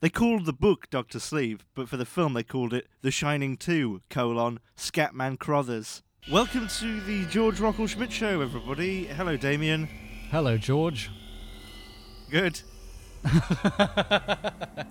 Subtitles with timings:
[0.00, 3.56] They called the book Doctor Sleep, but for the film they called it The Shining
[3.56, 6.02] 2, colon, Scatman Crothers.
[6.30, 9.06] Welcome to the Georg Rockall-Schmidt Show, everybody.
[9.06, 9.88] Hello, Damien.
[10.30, 11.10] Hello, George.
[12.30, 12.60] Good.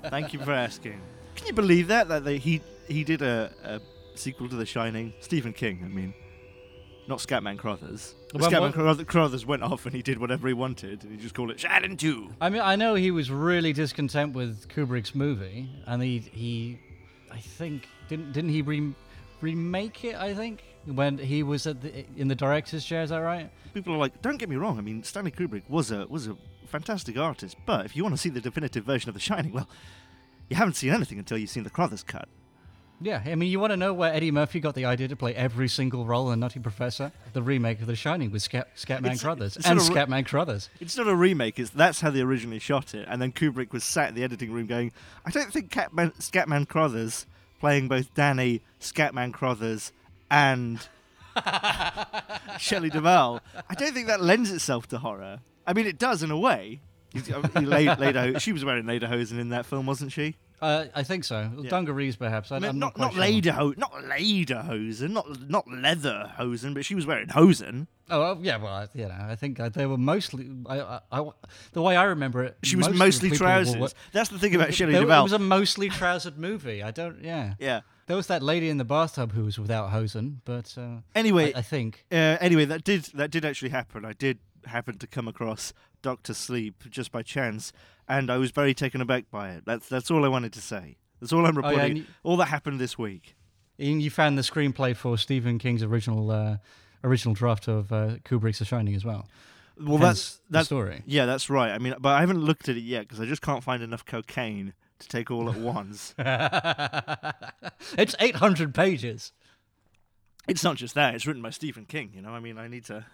[0.09, 0.99] Thank you for asking.
[1.35, 2.07] Can you believe that?
[2.07, 3.81] That they, he he did a, a
[4.17, 5.13] sequel to The Shining?
[5.19, 6.15] Stephen King, I mean.
[7.07, 8.15] Not Scatman Crothers.
[8.41, 11.03] Well, what- Croth- Crothers went off and he did whatever he wanted.
[11.03, 12.29] And he just called it Shining 2.
[12.41, 16.79] I mean, I know he was really discontent with Kubrick's movie, and he he,
[17.31, 18.93] I think didn't didn't he re-
[19.41, 20.15] remake it?
[20.15, 23.01] I think when he was at the, in the director's chair.
[23.03, 23.49] Is that right?
[23.73, 24.77] People are like, don't get me wrong.
[24.77, 26.35] I mean, Stanley Kubrick was a was a
[26.67, 29.69] fantastic artist, but if you want to see the definitive version of The Shining, well,
[30.49, 32.27] you haven't seen anything until you've seen the Crothers cut.
[33.01, 33.21] Yeah.
[33.25, 35.67] I mean, you want to know where Eddie Murphy got the idea to play every
[35.67, 37.11] single role in Nutty Professor?
[37.33, 40.69] The remake of The Shining with Scat, Scatman It's- Crothers it's and of- Scatman Crothers.
[40.79, 41.59] It's not a remake.
[41.59, 43.07] It's that's how they originally shot it.
[43.09, 44.91] And then Kubrick was sat in the editing room going,
[45.25, 47.25] I don't think Catman, Scatman Crothers
[47.59, 49.91] playing both Danny, Scatman Crothers,
[50.31, 50.87] and
[52.59, 53.41] Shelley Duvall.
[53.69, 55.39] I don't think that lends itself to horror.
[55.67, 56.79] I mean, it does in a way.
[57.15, 57.27] He's-
[57.59, 60.35] he laid, lederho- she was wearing lederhosen in that film, wasn't she?
[60.61, 61.51] Uh, I think so.
[61.59, 61.69] Yeah.
[61.69, 62.51] Dungarees, perhaps.
[62.51, 63.23] I, I mean, not not, not sure.
[63.23, 67.87] lederho- not lederhosen, not not leather hosen, but she was wearing hosen.
[68.09, 70.49] Oh well, yeah, well, I- you know, I think uh, they were mostly.
[70.67, 71.29] I, I, I-
[71.73, 73.95] the way I remember it, She was mostly people were- trousers.
[74.13, 75.21] That's the thing about Shelley There- Duvall.
[75.21, 76.81] It was a mostly trousered movie.
[76.83, 77.21] I don't.
[77.23, 77.55] Yeah.
[77.59, 77.81] yeah.
[78.07, 81.59] There was that lady in the bathtub who was without hosen, but uh, Anyway, I,
[81.59, 82.05] I think.
[82.11, 84.05] uh, anyway, that did that did actually happen.
[84.05, 87.71] I did happen to come across Doctor Sleep just by chance,
[88.07, 89.63] and I was very taken aback by it.
[89.65, 90.97] That's that's all I wanted to say.
[91.19, 91.97] That's all I'm Oh, yeah, reporting.
[91.97, 93.35] you- all that happened this week.
[93.79, 96.57] And you found the screenplay for Stephen King's original uh,
[97.03, 99.27] original draft of uh, Kubrick's The Shining as well.
[99.77, 101.03] Well, Hence that's the that's story.
[101.05, 101.71] yeah, that's right.
[101.71, 104.05] I mean, but I haven't looked at it yet because I just can't find enough
[104.05, 106.15] cocaine to take all at once.
[107.97, 109.33] it's 800 pages.
[110.47, 112.11] it's not just that; it's written by Stephen King.
[112.15, 113.05] You know, I mean, I need to,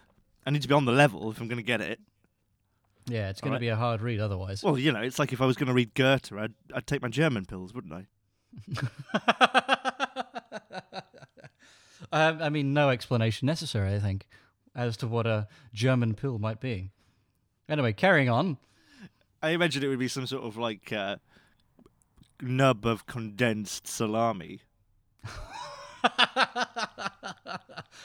[0.44, 2.00] I need to be on the level if I'm going to get it.
[3.06, 3.60] Yeah, it's going Alright.
[3.60, 4.62] to be a hard read otherwise.
[4.62, 7.02] Well, you know, it's like if I was going to read Goethe, I'd I'd take
[7.02, 8.06] my German pills, wouldn't I?
[12.12, 14.28] um, I mean, no explanation necessary, I think,
[14.74, 16.90] as to what a German pill might be.
[17.68, 18.58] Anyway, carrying on.
[19.42, 21.16] I imagine it would be some sort of like uh,
[22.40, 24.60] nub of condensed salami.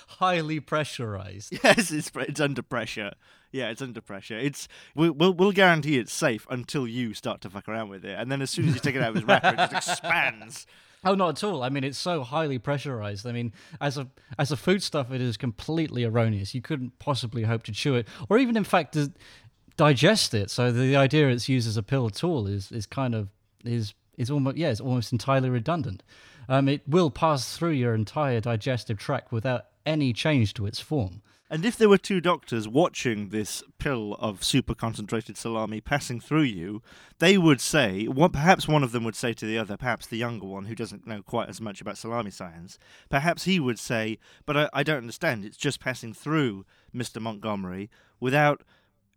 [0.08, 1.58] Highly pressurized.
[1.64, 3.14] Yes, it's it's under pressure.
[3.52, 4.38] Yeah, it's under pressure.
[4.38, 8.18] It's we'll we'll, we'll guarantee it's safe until you start to fuck around with it,
[8.18, 10.68] and then as soon as you take it out of its wrapper, it just expands.
[11.04, 11.64] Oh, not at all.
[11.64, 13.26] I mean, it's so highly pressurized.
[13.26, 16.54] I mean, as a as a foodstuff, it is completely erroneous.
[16.54, 18.98] You couldn't possibly hope to chew it, or even, in fact,
[19.78, 20.50] digest it.
[20.50, 23.30] So the, the idea it's used as a pill at all is is kind of
[23.64, 26.04] is is almost yeah, it's almost entirely redundant.
[26.50, 31.24] Um, it will pass through your entire digestive tract without any change to its form.
[31.50, 36.42] And if there were two doctors watching this pill of super concentrated salami passing through
[36.42, 36.82] you,
[37.20, 40.18] they would say, one, perhaps one of them would say to the other, perhaps the
[40.18, 42.78] younger one who doesn't know quite as much about salami science,
[43.10, 47.22] perhaps he would say, But I, I don't understand, it's just passing through Mr.
[47.22, 47.90] Montgomery
[48.20, 48.64] without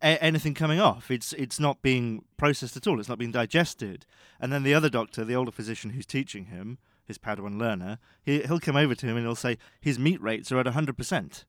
[0.01, 1.11] a- anything coming off.
[1.11, 4.07] It's, it's not being processed at all, it's not being digested.
[4.39, 8.41] And then the other doctor, the older physician who's teaching him, his Padawan learner, he,
[8.43, 11.45] he'll come over to him and he'll say, His meat rates are at 100%.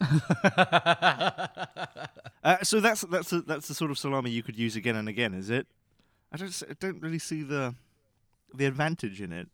[2.42, 5.10] Uh, so that's that's a, that's the sort of salami you could use again and
[5.10, 5.66] again, is it?
[6.32, 7.74] I don't I don't really see the
[8.54, 9.48] the advantage in it.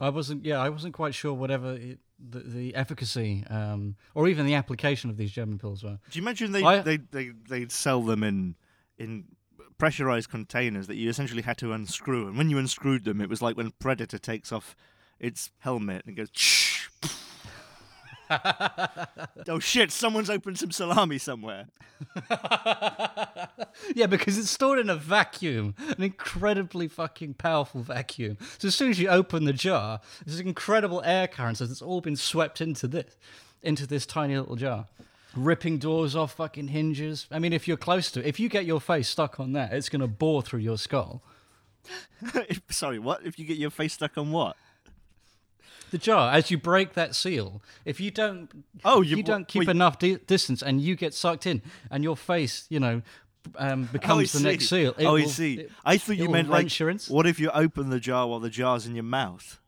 [0.00, 4.46] I wasn't, yeah, I wasn't quite sure whatever it, the, the efficacy um, or even
[4.46, 6.00] the application of these German pills were.
[6.10, 8.56] Do you imagine they I- they they they'd sell them in
[8.98, 9.26] in
[9.82, 13.42] pressurized containers that you essentially had to unscrew, and when you unscrewed them, it was
[13.42, 14.76] like when Predator takes off
[15.18, 16.30] its helmet and goes.
[19.48, 19.90] oh shit!
[19.90, 21.66] Someone's opened some salami somewhere.
[23.94, 28.36] Yeah, because it's stored in a vacuum, an incredibly fucking powerful vacuum.
[28.58, 32.00] So as soon as you open the jar, there's incredible air currents as it's all
[32.00, 33.16] been swept into this,
[33.62, 34.86] into this tiny little jar,
[35.36, 37.26] ripping doors off fucking hinges.
[37.30, 39.72] I mean, if you're close to it, if you get your face stuck on that,
[39.72, 41.22] it's gonna bore through your skull.
[42.70, 43.24] Sorry, what?
[43.24, 44.56] If you get your face stuck on what?
[45.90, 49.68] The jar, as you break that seal, if you don't, Oh, you- you don't keep
[49.68, 53.02] enough di- distance, and you get sucked in, and your face, you know,
[53.56, 54.94] um, Oh, becomes I the next seal.
[54.96, 55.54] it oh, I see.
[55.60, 58.26] it- I thought you meant like, wrench your ins- what if you open the jar
[58.26, 59.58] while the jar's in your mouth?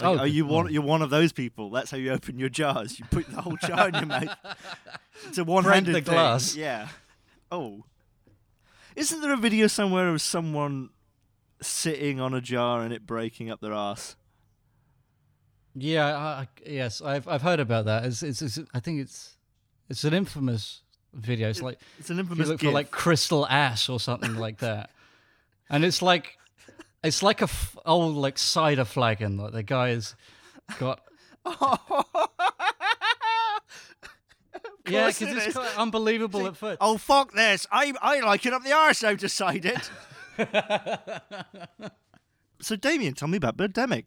[0.00, 0.52] Like, Oh, are you one?
[0.54, 0.70] lord.
[0.72, 1.70] You're one of those people.
[1.70, 2.98] That's how you open your jars.
[2.98, 4.36] You put the whole jar in your mouth.
[5.26, 6.14] It's a one-handed the thing.
[6.14, 6.54] glass.
[6.54, 6.88] Yeah.
[7.50, 7.84] Oh,
[8.94, 10.90] isn't there a video somewhere of someone
[11.60, 14.14] sitting on a jar and it breaking up their ass.
[15.74, 18.04] Yeah, I, yes, I've I've heard about that.
[18.04, 19.36] It's, it's, it's I think it's
[19.88, 21.48] it's an infamous video.
[21.48, 24.58] It's like It's an if you infamous look for like crystal ass or something like
[24.58, 24.90] that,
[25.70, 26.36] and it's like
[27.04, 29.36] it's like a f- old like cider flagon.
[29.36, 30.14] Like the guy has
[30.78, 31.00] got
[34.88, 35.54] yeah, because it it's is.
[35.54, 36.78] quite unbelievable at first.
[36.80, 37.66] Oh fuck this!
[37.70, 39.04] I I like it up the arse.
[39.04, 39.80] I've decided.
[42.60, 44.04] so Damien, tell me about Birdemic.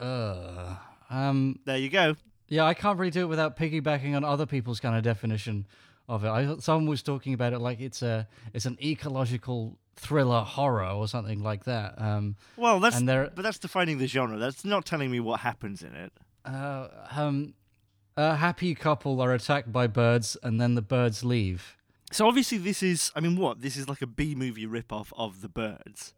[0.00, 0.76] Uh,
[1.10, 2.14] um, There you go.
[2.48, 5.66] yeah, I can't really do it without piggybacking on other people's kind of definition
[6.08, 6.28] of it.
[6.28, 10.86] I thought someone was talking about it like it's a it's an ecological thriller horror
[10.90, 12.00] or something like that.
[12.00, 14.38] Um, Well, that's but that's defining the genre.
[14.38, 16.12] That's not telling me what happens in it.
[16.44, 17.54] uh, um,
[18.16, 21.76] a happy couple are attacked by birds and then the birds leave.
[22.10, 23.60] So obviously this is I mean what?
[23.60, 26.14] This is like a B movie rip-off of The Birds.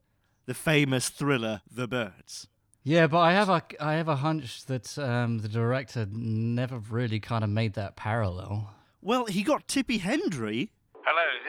[0.47, 2.47] The famous thriller The Birds.
[2.83, 7.21] Yeah, but I have a I have a hunch that um, the director never really
[7.21, 8.71] kind of made that parallel.
[9.03, 10.73] Well, he got Tippi Hendry.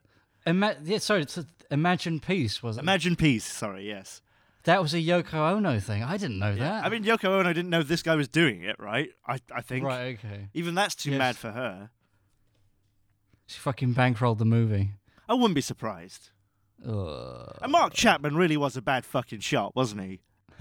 [0.45, 1.39] Ima- yeah, sorry, it's
[1.71, 2.81] Imagine Peace was it?
[2.81, 4.21] Imagine Peace, sorry, yes.
[4.65, 6.03] that was a Yoko Ono thing.
[6.03, 6.85] I didn't know that.
[6.85, 9.11] I mean, Yoko Ono didn't know this guy was doing it, right?
[9.27, 9.85] I, I think.
[9.85, 10.19] right.
[10.19, 10.49] Okay.
[10.53, 11.19] Even that's too Yes.
[11.19, 11.91] mad for her.
[13.47, 14.91] She fucking bankrolled the movie.
[15.29, 16.31] I wouldn't be surprised.
[16.87, 17.59] Ugh.
[17.63, 20.21] And Mark Chapman really was a bad fucking shot, wasn't he?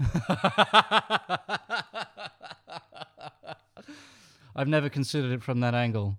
[4.54, 6.18] I've never considered it from that angle,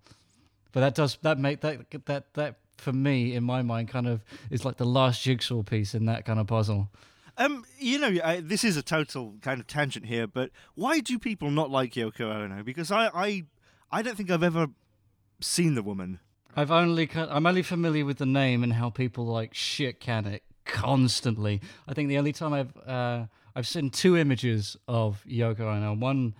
[0.72, 4.24] but that does that make that that that for me in my mind kind of
[4.50, 6.90] is like the last jigsaw piece in that kind of puzzle.
[7.38, 11.18] Um, you know, I, this is a total kind of tangent here, but why do
[11.18, 12.62] people not like Yoko Ono?
[12.64, 13.44] Because I, I,
[13.92, 14.68] I don't think I've ever
[15.40, 16.20] seen the woman.
[16.56, 20.44] I've only I'm only familiar with the name and how people like shit can it
[20.66, 21.62] constantly.
[21.88, 23.26] I think the only time I've uh,
[23.56, 25.94] I've seen two images of Yoko Ono.
[25.94, 26.36] One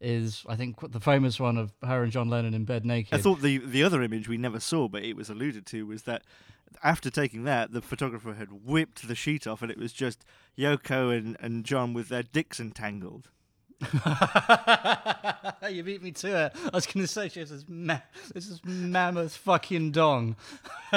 [0.00, 3.14] is I think the famous one of her and John Lennon in bed naked.
[3.14, 6.02] I thought the the other image we never saw, but it was alluded to, was
[6.04, 6.22] that
[6.82, 10.24] after taking that, the photographer had whipped the sheet off, and it was just
[10.56, 13.30] Yoko and, and John with their dicks entangled.
[15.70, 16.52] you beat me to it.
[16.64, 18.00] I was going to say she has this, ma-
[18.34, 20.34] this is mammoth fucking dong.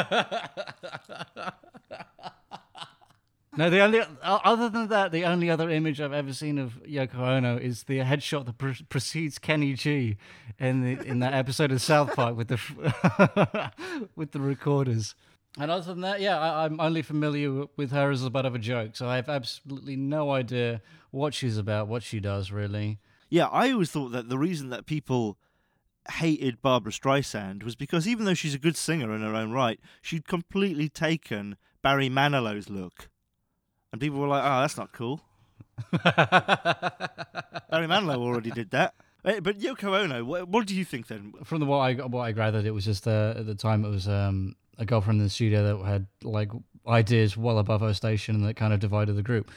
[3.56, 7.20] no, the only other than that, the only other image I've ever seen of Yoko
[7.20, 10.18] Ono is the headshot that pre- precedes Kenny G
[10.60, 13.72] in the in that episode of South Park with the
[14.16, 15.14] with the recorders.
[15.60, 18.56] And other than that, yeah, I, I'm only familiar with her as a butt of
[18.56, 20.82] a joke, so I have absolutely no idea
[21.12, 23.00] what she's about, what she does, really.
[23.30, 25.38] Yeah, I always thought that the reason that people
[26.14, 29.80] hated Barbra Streisand was because even though she's a good singer in her own right,
[30.02, 33.10] she'd completely taken Barry Manilow's look.
[33.92, 35.22] And people were like, oh, that's not cool.
[35.92, 38.94] Barry Manilow already did that.
[39.26, 41.34] Eh, But Yoko Ono, what, what do you think then?
[41.44, 43.90] From the what I what I gathered, it was just uh, at the time it
[43.90, 46.50] was um, a girlfriend in the studio that had like
[46.88, 49.52] ideas well above her station and that kind of divided the group.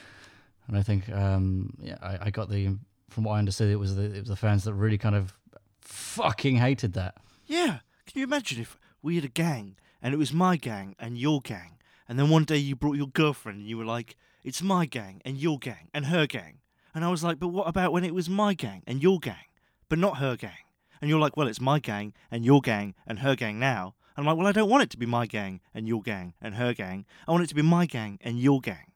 [0.67, 2.77] And I think um, yeah, I, I got the
[3.09, 5.33] from what I understood, it was the it was the fans that really kind of
[5.81, 7.15] fucking hated that.
[7.45, 11.17] Yeah, can you imagine if we had a gang and it was my gang and
[11.17, 11.77] your gang.
[12.07, 15.21] And then one day you brought your girlfriend and you were like, it's my gang
[15.25, 16.59] and your gang and her gang.
[16.93, 19.49] And I was like, but what about when it was my gang and your gang,
[19.89, 20.65] but not her gang?
[21.01, 23.95] And you're like, well, it's my gang and your gang and her gang now.
[24.17, 26.55] I'm like, well, I don't want it to be my gang and your gang and
[26.55, 27.05] her gang.
[27.27, 28.91] I want it to be my gang and your gang.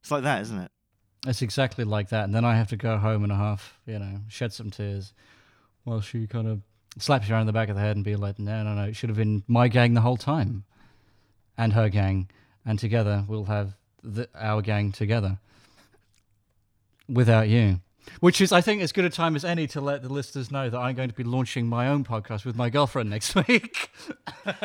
[0.00, 0.70] It's like that, isn't it?
[1.26, 2.24] It's exactly like that.
[2.24, 5.12] And then I have to go home and a half, you know, shed some tears
[5.84, 6.62] while she kind of
[6.98, 8.96] slaps you around the back of the head and be like, no, no, no, it
[8.96, 10.64] should have been my gang the whole time
[11.56, 12.30] and her gang.
[12.64, 15.38] And together we'll have the, our gang together
[17.08, 17.80] without you.
[18.20, 20.68] Which is, I think, as good a time as any to let the listeners know
[20.70, 23.90] that I'm going to be launching my own podcast with my girlfriend next week.
[24.44, 24.56] and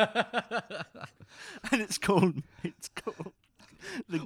[1.72, 3.32] it's called, it's called,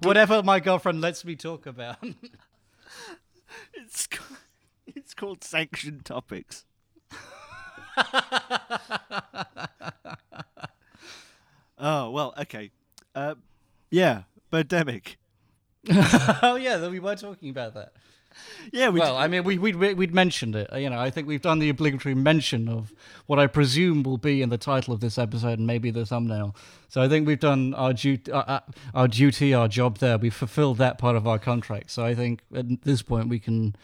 [0.02, 1.96] Whatever my girlfriend lets me talk about.
[3.74, 4.08] it's,
[4.86, 6.64] it's called Sanctioned Topics.
[11.78, 12.70] oh, well, okay.
[13.14, 13.34] Uh,
[13.90, 14.22] yeah,
[14.52, 15.16] Birdemic.
[16.42, 17.92] oh, yeah, we were talking about that.
[18.72, 20.68] Yeah, we well, I mean, we, we, we'd mentioned it.
[20.76, 22.92] You know, I think we've done the obligatory mention of
[23.26, 26.54] what I presume will be in the title of this episode and maybe the thumbnail.
[26.88, 28.60] So I think we've done our, duty, uh, uh,
[28.94, 30.18] our duty, our job there.
[30.18, 31.90] We've fulfilled that part of our contract.
[31.90, 33.76] So I think at this point we can,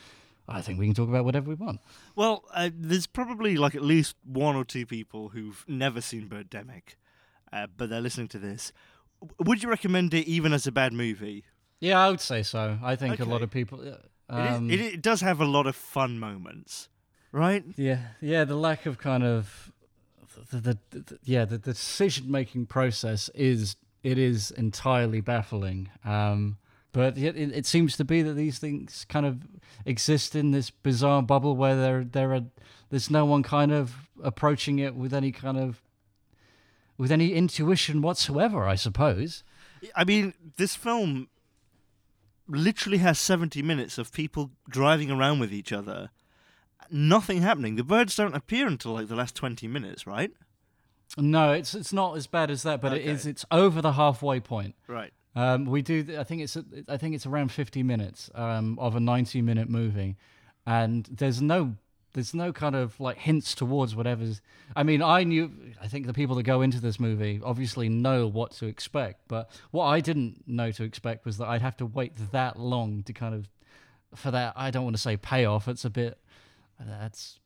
[0.48, 1.80] I think we can talk about whatever we want.
[2.16, 6.96] Well, uh, there's probably like at least one or two people who've never seen Birdemic,
[7.52, 8.72] uh, but they're listening to this.
[9.38, 11.44] Would you recommend it even as a bad movie?
[11.80, 12.78] Yeah, I would say so.
[12.82, 13.84] I think a lot of people.
[14.30, 16.88] It is- Um, it, it does have a lot of fun moments,
[17.32, 17.64] right?
[17.76, 18.44] Yeah, yeah.
[18.44, 19.72] The lack of kind of
[20.50, 25.90] the, the, the yeah the, the decision making process is it is entirely baffling.
[26.04, 26.58] Um,
[26.92, 29.38] but it, it, it seems to be that these things kind of
[29.84, 32.42] exist in this bizarre bubble where there there are
[32.90, 35.82] there's no one kind of approaching it with any kind of
[36.96, 38.64] with any intuition whatsoever.
[38.64, 39.42] I suppose.
[39.94, 41.28] I mean, this film
[42.48, 46.10] literally has 70 minutes of people driving around with each other,
[46.90, 47.76] nothing happening.
[47.76, 50.30] The birds don't appear until like the last 20 minutes, right?
[51.16, 53.10] No, it's it's not as bad as that, but it Okay.
[53.10, 53.24] is.
[53.26, 54.74] It's over the halfway point.
[54.88, 55.12] Right.
[55.36, 56.16] Um, we do.
[56.18, 56.56] I think it's.
[56.88, 60.16] I think it's around fifty minutes um, of a ninety-minute movie,
[60.66, 61.76] and there's no.
[62.14, 64.40] There's no kind of like hints towards whatever's.
[64.74, 65.50] I mean, I knew.
[65.82, 69.50] I think the people that go into this movie obviously know what to expect, but
[69.72, 73.12] what I didn't know to expect was that I'd have to wait that long to
[73.12, 73.48] kind of
[74.14, 74.54] for that.
[74.56, 75.68] I don't want to say payoff.
[75.68, 76.18] It's a bit.
[76.80, 77.40] That's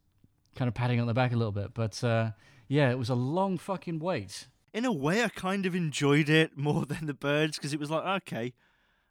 [0.54, 2.30] kind of patting on the back a little bit, but uh,
[2.66, 4.48] yeah, it was a long fucking wait.
[4.74, 7.90] In a way, I kind of enjoyed it more than the birds because it was
[7.90, 8.52] like, okay,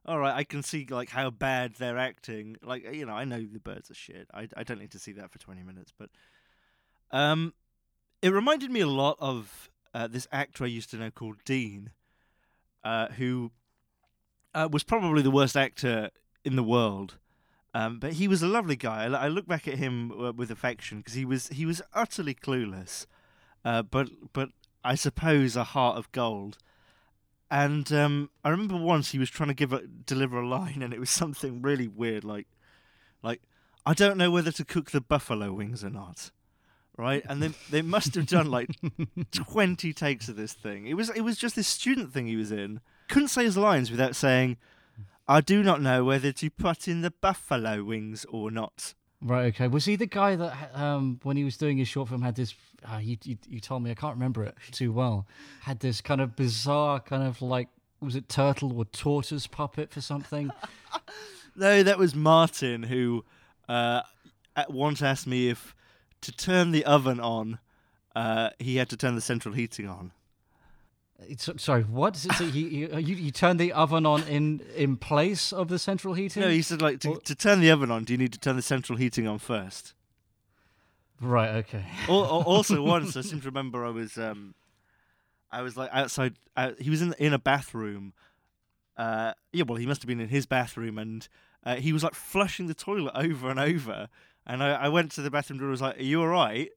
[0.08, 2.58] all right, I can see like how bad they're acting.
[2.64, 4.28] Like, you know, I know the birds are shit.
[4.34, 6.10] I, I don't need to see that for 20 minutes, but
[7.12, 7.54] um,
[8.22, 11.92] it reminded me a lot of uh, this actor I used to know called Dean,
[12.84, 13.52] uh, who
[14.54, 16.10] uh, was probably the worst actor
[16.46, 17.18] in the world.
[17.74, 19.06] Um, but he was a lovely guy.
[19.06, 22.34] I, I look back at him uh, with affection because he was he was utterly
[22.34, 23.06] clueless,
[23.64, 24.50] uh, but but
[24.84, 26.58] I suppose a heart of gold.
[27.50, 30.94] And um, I remember once he was trying to give a, deliver a line, and
[30.94, 32.48] it was something really weird, like
[33.24, 33.42] like
[33.86, 36.32] I don't know whether to cook the buffalo wings or not,
[36.98, 37.24] right?
[37.28, 38.70] And they they must have done like
[39.32, 40.88] twenty takes of this thing.
[40.88, 42.82] It was it was just this student thing he was in.
[43.08, 44.58] Couldn't say his lines without saying,
[45.28, 49.46] "I do not know whether to put in the buffalo wings or not." Right.
[49.48, 49.68] Okay.
[49.68, 52.54] Was he the guy that, um, when he was doing his short film, had this?
[52.88, 55.26] Uh, you, you you told me I can't remember it too well.
[55.62, 57.70] Had this kind of bizarre, kind of like
[58.00, 60.52] was it turtle or tortoise puppet for something?
[61.60, 63.26] No, that was Martin who
[63.68, 64.04] uh,
[64.70, 65.74] once asked me if
[66.22, 67.58] to turn the oven on,
[68.16, 70.12] uh, he had to turn the central heating on.
[71.20, 72.16] It's, sorry, what?
[72.16, 76.44] So he, you you turn the oven on in in place of the central heating?
[76.44, 78.56] No, he said like to, to turn the oven on, do you need to turn
[78.56, 79.94] the central heating on first?
[81.20, 81.50] Right.
[81.56, 81.84] Okay.
[82.08, 84.54] Al- al- also, once I seem to remember, I was um,
[85.52, 86.36] I was like outside.
[86.56, 88.14] Uh, he was in in a bathroom.
[88.96, 91.28] Uh, yeah, well, he must have been in his bathroom, and
[91.64, 94.10] uh, he was like flushing the toilet over and over.
[94.46, 95.66] And I, I went to the bathroom door.
[95.68, 96.70] and was like, "Are you all right?"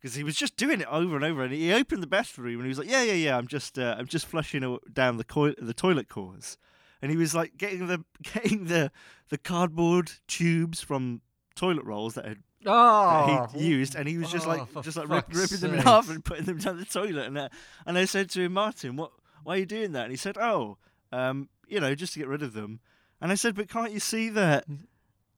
[0.00, 1.42] Because he was just doing it over and over.
[1.44, 3.36] And he opened the bathroom, and he was like, "Yeah, yeah, yeah.
[3.36, 6.56] I'm just uh, I'm just flushing down the coi- the toilet cores."
[7.02, 8.90] And he was like getting the getting the
[9.28, 11.20] the cardboard tubes from
[11.54, 14.82] toilet rolls that had that Oh, he'd used, and he was just Oh, like for
[14.82, 17.26] just like rip, ripping them in half and putting them down the toilet.
[17.26, 17.48] And uh,
[17.86, 19.12] and I said to him, Martin, what
[19.44, 20.04] why are you doing that?
[20.04, 20.78] And he said, Oh,
[21.12, 22.80] um, you know, just to get rid of them.
[23.20, 24.64] And I said, But can't you see that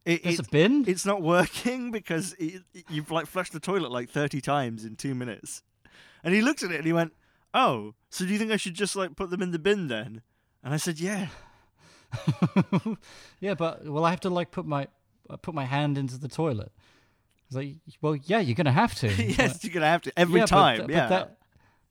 [0.05, 0.85] it, There's it, a bin.
[0.87, 5.15] it's not working because it, you've like flushed the toilet like thirty times in two
[5.15, 5.63] minutes?
[6.25, 7.13] And he looked at it and he went,
[7.55, 10.23] oh, so do you think I should just like put them in the bin then?
[10.63, 11.29] And I said, yeah.
[13.41, 14.87] yeah, but well, I have to like put my
[15.31, 16.71] uh, put my hand into the toilet.
[17.47, 19.09] It's like, well, yeah, you're gonna have to.
[19.23, 20.81] yes, But- you're gonna have to every yeah, time.
[20.83, 21.01] But, yeah.
[21.01, 21.39] but, that,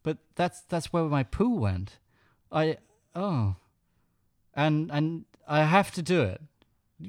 [0.03, 1.97] but that's that's where my poo went.
[2.51, 2.77] I
[3.15, 3.55] oh,
[4.53, 6.41] and and I have to do it.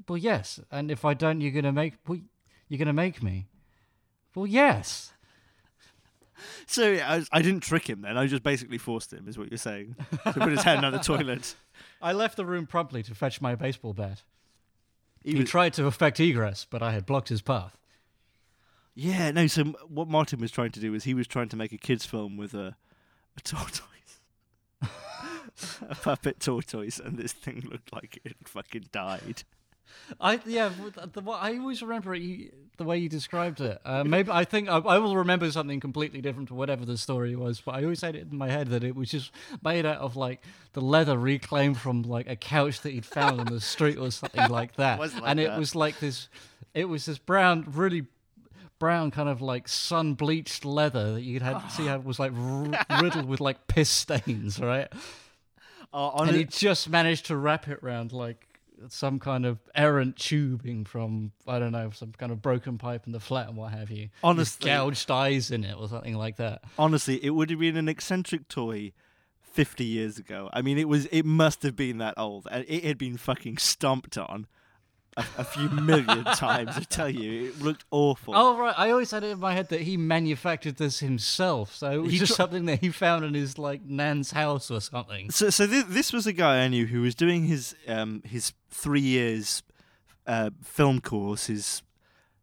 [0.09, 2.19] Well, yes, and if I don't, you're gonna make well,
[2.69, 3.47] you're gonna make me.
[4.35, 5.13] Well, yes.
[6.67, 8.17] So yeah, I, was- I didn't trick him then.
[8.17, 9.95] I just basically forced him, is what you're saying,
[10.25, 11.55] to put his hand on the toilet.
[12.01, 14.23] I left the room promptly to fetch my baseball bat.
[15.23, 17.77] He He, was- tried to effect egress, but I had blocked his path.
[18.95, 19.47] yeah, no.
[19.47, 22.07] So what Martin was trying to do was he was trying to make a kids'
[22.07, 22.75] film with a,
[23.37, 24.21] a tortoise,
[24.83, 29.45] a puppet tortoise, and this thing looked like it fucking died.
[30.21, 33.81] I yeah, the, the, I always remember it, you, the way you described it.
[33.85, 37.37] Uh, maybe I think I, I will remember something completely different to whatever the story
[37.37, 37.61] was.
[37.61, 39.31] But I always had it in my head that it was just
[39.63, 43.47] made out of like the leather reclaimed from like a couch that he'd found on
[43.47, 44.99] the street or something like that.
[44.99, 46.29] was like and it was like this,
[46.75, 48.07] it was this brown, really
[48.79, 52.33] brown kind of like sun bleached leather that you'd had see how it was like
[52.37, 54.89] r- riddled with like piss stains, right?
[55.95, 58.52] Uh, and he just managed to wrap it around like
[58.89, 63.13] some kind of errant tubing from I don't know some kind of broken pipe in
[63.13, 64.05] the flat and what have you.
[64.07, 66.63] Just Honestly- gouged eyes in it or something like that.
[66.79, 68.93] honestly, it would have been an eccentric toy
[69.41, 70.49] 50 years ago.
[70.53, 71.07] I mean, it was.
[71.07, 74.47] It must have been that old, and it had been fucking stomped on
[75.17, 76.77] a, a few million times.
[76.77, 78.35] I tell you, it looked awful.
[78.37, 81.91] Oh right, I always had it in my head that he manufactured this himself, so
[81.91, 84.81] it was He just tr- something that he found in his like nan's house or
[84.81, 85.31] something.
[85.31, 88.53] So, so th- this was a guy I knew who was doing his um, his
[88.71, 89.63] three years
[90.27, 91.83] uh, film course, his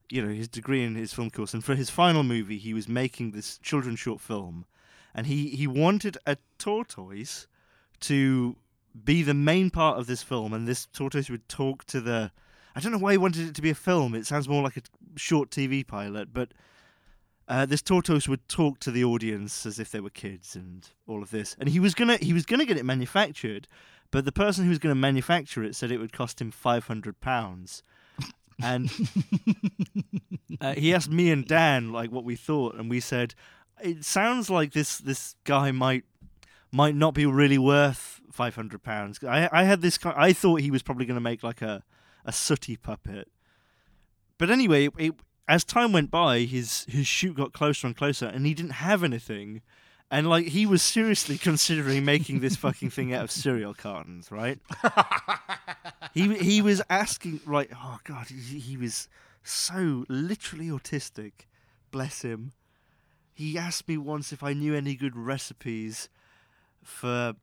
[0.09, 2.87] you know his degree in his film course, and for his final movie, he was
[2.87, 4.65] making this children's short film,
[5.15, 7.47] and he he wanted a tortoise
[8.01, 8.55] to
[9.03, 12.31] be the main part of this film, and this tortoise would talk to the.
[12.75, 14.15] I don't know why he wanted it to be a film.
[14.15, 14.81] It sounds more like a
[15.15, 16.49] short TV pilot, but
[17.47, 21.23] uh, this tortoise would talk to the audience as if they were kids and all
[21.23, 21.55] of this.
[21.59, 23.67] And he was gonna he was gonna get it manufactured,
[24.11, 27.19] but the person who was gonna manufacture it said it would cost him five hundred
[27.19, 27.83] pounds.
[28.61, 28.91] And
[30.61, 33.33] uh, he asked me and Dan like what we thought, and we said
[33.81, 36.03] it sounds like this this guy might
[36.71, 39.23] might not be really worth five hundred pounds.
[39.23, 41.83] I I had this I thought he was probably going to make like a
[42.25, 43.27] a sooty puppet,
[44.39, 45.13] but anyway, it,
[45.47, 49.03] as time went by, his his shoot got closer and closer, and he didn't have
[49.03, 49.61] anything.
[50.09, 54.59] And like he was seriously considering making this fucking thing out of cereal cartons, right?
[56.13, 59.07] he he was asking like, oh god, he, he was
[59.43, 61.33] so literally autistic.
[61.91, 62.53] Bless him.
[63.33, 66.09] He asked me once if I knew any good recipes
[66.81, 67.33] for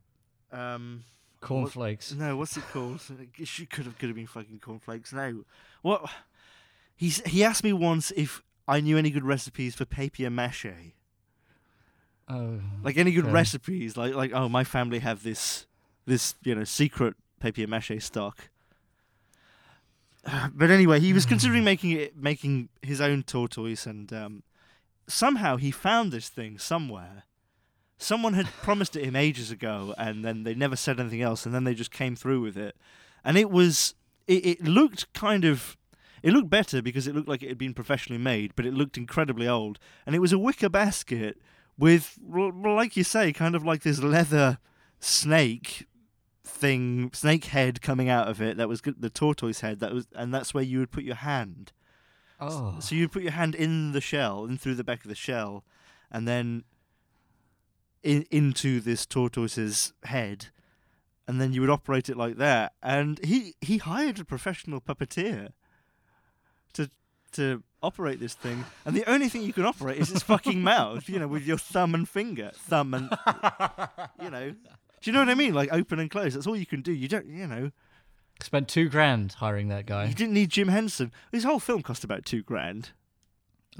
[0.50, 1.04] um
[1.40, 2.12] Cornflakes.
[2.12, 3.00] no, what's it called?
[3.44, 5.12] She could have could have been fucking cornflakes.
[5.12, 5.44] No,
[5.82, 6.10] what?
[6.96, 10.92] He's he asked me once if I knew any good recipes for papier mâché.
[12.28, 13.32] Oh, Like any good Okay.
[13.32, 15.66] recipes, like like oh my family have this
[16.06, 18.48] this you know secret papier mâché stock.
[20.54, 24.42] But anyway, he was considering making it making his own tortoise, and um,
[25.06, 27.22] somehow he found this thing somewhere.
[27.98, 31.54] Someone had promised it him ages ago, and then they never said anything else, and
[31.54, 32.76] then they just came through with it,
[33.24, 33.94] and it was
[34.26, 35.76] it, it looked kind of
[36.22, 38.96] it looked better because it looked like it had been professionally made, but it looked
[38.96, 41.40] incredibly old, and it was a wicker basket
[41.78, 44.58] with, like you say, kind of like this leather
[44.98, 45.86] snake
[46.42, 48.56] thing, snake head coming out of it.
[48.56, 49.80] That was good- the tortoise head.
[49.80, 51.72] That was, and that's where you would put your hand.
[52.40, 52.76] oh.
[52.80, 55.64] So you'd put your hand in the shell, in through the back of the shell,
[56.10, 56.64] and then
[58.02, 60.46] in, into this tortoise's head,
[61.26, 62.74] and then you would operate it like that.
[62.82, 65.50] And he he hired a professional puppeteer
[66.74, 66.90] to
[67.32, 71.08] to operate this thing, and the only thing you can operate is its fucking mouth.
[71.08, 73.10] You know, with your thumb and finger, thumb and
[74.22, 74.54] you know.
[75.02, 75.54] Do you know what I mean?
[75.54, 76.34] Like open and close.
[76.34, 76.92] That's all you can do.
[76.92, 77.70] You don't, you know.
[78.40, 80.06] Spent two grand hiring that guy.
[80.06, 81.12] You didn't need Jim Henson.
[81.30, 82.90] His whole film cost about two grand.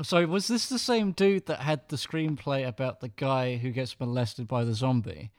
[0.02, 3.98] Sorry, was this the same dude that had the screenplay about the guy who gets
[3.98, 5.30] molested by the zombie?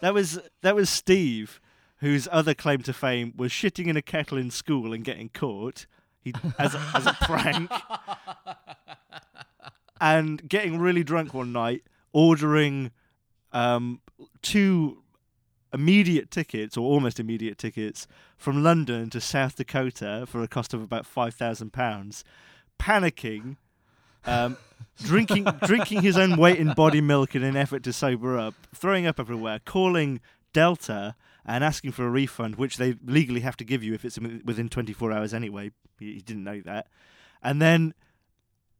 [0.00, 1.60] That was that was Steve,
[1.98, 5.86] whose other claim to fame was shitting in a kettle in school and getting caught.
[6.20, 7.70] He as a, as a prank,
[10.00, 12.92] and getting really drunk one night, ordering
[13.52, 14.00] um,
[14.42, 15.02] two
[15.72, 20.82] immediate tickets or almost immediate tickets from London to South Dakota for a cost of
[20.82, 22.22] about five thousand pounds.
[22.78, 23.56] Panicking,
[24.24, 24.56] um,
[25.02, 29.06] drinking drinking his own weight in body milk in an effort to sober up, throwing
[29.06, 30.20] up everywhere, calling
[30.52, 34.18] Delta and asking for a refund, which they legally have to give you if it's
[34.18, 35.72] within 24 hours anyway.
[35.98, 36.88] He, didn't know that,
[37.42, 37.94] and then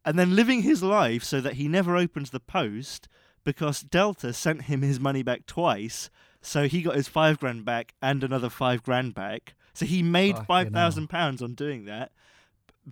[0.04, 3.08] and then living his life so that he never opens the post
[3.44, 7.94] because Delta sent him his money back twice, so he got his five grand back
[8.02, 9.54] and another five grand back.
[9.74, 12.12] So he made Fucking five thousand pounds on doing that.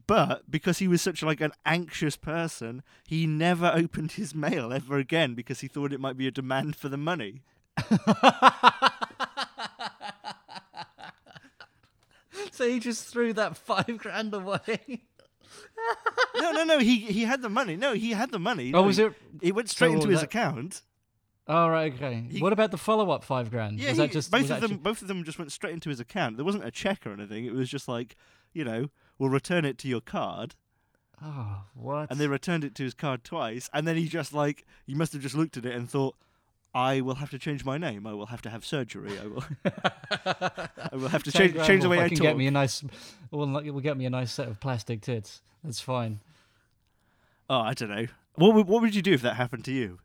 [0.06, 4.98] But because he was such like an anxious person, he never opened his mail ever
[4.98, 7.42] again because he thought it might be a demand for the money.
[12.52, 15.02] so he just threw that five grand away.
[16.38, 16.78] No, no, no.
[16.78, 17.76] He he had the money.
[17.76, 18.68] No, he had the money.
[18.74, 19.12] Oh, No, was it?
[19.42, 20.82] It went straight So into his that- account.
[21.48, 22.24] All right, okay.
[22.30, 23.80] He- what about the follow-up five grand?
[23.80, 24.70] Yeah, was he- that just both of them.
[24.72, 26.36] ju- Both of them just went straight into his account.
[26.36, 27.44] There wasn't a check or anything.
[27.44, 28.14] It was just like,
[28.52, 30.56] you know, we'll return it to your card,
[31.22, 32.10] Oh, what?
[32.10, 33.68] and they returned it to his card twice.
[33.72, 36.16] And then he just like, he must have just looked at it and thought,
[36.74, 38.06] I will have to change my name.
[38.06, 39.18] I will have to have surgery.
[39.18, 39.44] I will.
[39.64, 42.18] I will have to Ten change change the way I talk.
[42.20, 42.82] Get me a nice.
[43.32, 45.42] Will will get me a nice set of plastic tits.
[45.64, 46.20] That's fine.
[47.50, 48.06] Oh, I don't know.
[48.36, 49.98] What would, what would you do if that happened to you?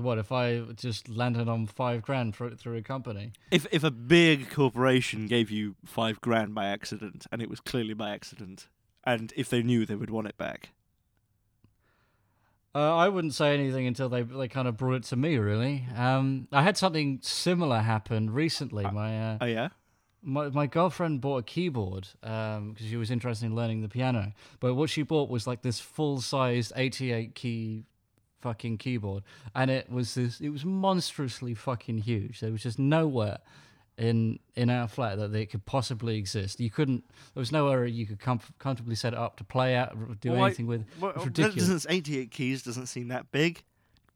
[0.00, 3.32] What if I just landed on five grand for, through a company?
[3.50, 7.94] If if a big corporation gave you five grand by accident, and it was clearly
[7.94, 8.68] by accident,
[9.04, 10.70] and if they knew they would want it back,
[12.74, 15.36] Uh, I wouldn't say anything until they they kind of brought it to me.
[15.38, 18.84] Really, um, I had something similar happen recently.
[18.84, 19.68] My uh, oh yeah,
[20.22, 24.32] my, my girlfriend bought a keyboard because she was interested in learning the piano.
[24.60, 27.84] But what she bought was like this full sized 88 key
[28.40, 29.22] fucking keyboard,
[29.54, 30.40] and it was this.
[30.40, 32.40] It was monstrously fucking huge.
[32.40, 33.38] There was just nowhere
[33.96, 36.60] in in our flat that it could possibly exist.
[36.60, 37.04] You couldn't.
[37.34, 40.32] There was nowhere you could comf- comfortably set it up to play out, or do
[40.32, 40.84] Well, I- anything with.
[41.00, 41.68] Well, It's uh, ridiculous.
[41.68, 43.62] doesn't 88 keys doesn't seem that big.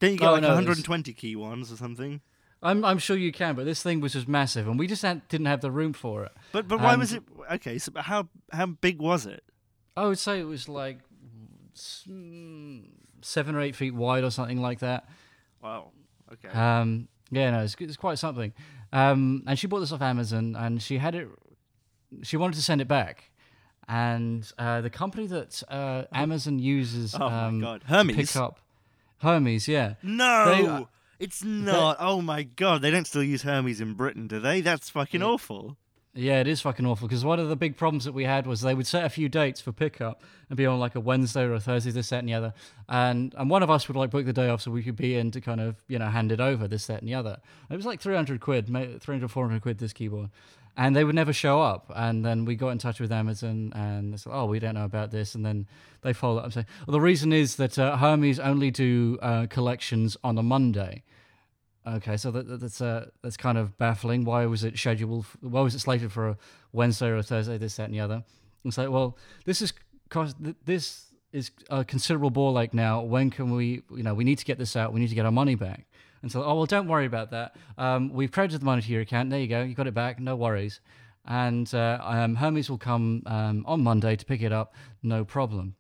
[0.01, 2.21] Don't you get Oh, like no, 120 key ones or something?
[2.65, 5.27] I'm I'm sure you can, but this thing was just massive, and we just had,
[5.29, 6.33] didn't have the room for it.
[6.53, 7.79] But but why was it okay?
[7.79, 9.43] So how how big was it?
[9.97, 10.99] I would say it was like
[13.23, 15.09] seven or eight feet wide or something like that.
[15.63, 15.91] Wow.
[16.33, 16.49] Okay.
[16.49, 18.53] Um, yeah, no, it's, it's quite something.
[18.93, 21.29] Um, and she bought this off Amazon, and she had it.
[22.23, 23.31] She wanted to send it back,
[23.89, 28.17] and uh, the company that uh, Amazon uses oh um, my god, Hermes.
[28.17, 28.61] pick up
[29.19, 29.95] Hermes, yeah.
[30.03, 30.85] No, They- uh,
[31.19, 31.97] it's not.
[32.01, 34.61] oh my god, they don't still use Hermes in Britain, do they?
[34.61, 35.29] That's fucking Yeah.
[35.29, 35.77] awful.
[36.15, 38.61] Yeah, it is fucking awful because one of the big problems that we had was
[38.61, 41.55] they would set a few dates for pickup and be on like a Wednesday or
[41.55, 42.53] a Thursday, this, that, and the other.
[42.87, 45.17] And and one of us would like book the day off so we could be
[45.17, 47.39] in to kind of, you know, hand it over, this, that, and the other.
[47.71, 50.29] It was like 300 quid, ma- 300, 400 quid, this keyboard.
[50.77, 51.91] And they would never show up.
[51.95, 54.85] And then we got in touch with Amazon and they said, oh, we don't know
[54.85, 55.35] about this.
[55.35, 55.67] And then
[56.03, 59.47] they followed up and say, well, the reason is that uh, Hermes only do uh,
[59.47, 61.05] collections on a Monday.
[61.87, 64.25] Okay, so that, that- that's uh, that's kind of baffling.
[64.25, 65.25] Why was it scheduled?
[65.25, 66.37] f- Why was it slated for a
[66.73, 67.59] Wednesday or a Thursday?
[67.59, 68.23] This, that, and the other.
[68.65, 69.73] It's like, well, this is
[70.09, 70.37] cost.
[70.65, 73.03] This is a considerable ball like now.
[73.03, 73.83] When can we?
[73.91, 74.93] You know, we need to get this out.
[74.93, 75.87] We need to get our money back.
[76.23, 77.57] And so, oh well, don't worry about that.
[77.77, 79.31] Um, we've credited the money to your account.
[79.31, 79.63] There you go.
[79.63, 80.21] You got it back.
[80.21, 80.79] No worries.
[81.25, 84.75] And uh, um, Hermes will come um, on Monday to pick it up.
[85.03, 85.75] No problem.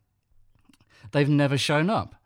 [1.12, 2.16] They've never shown up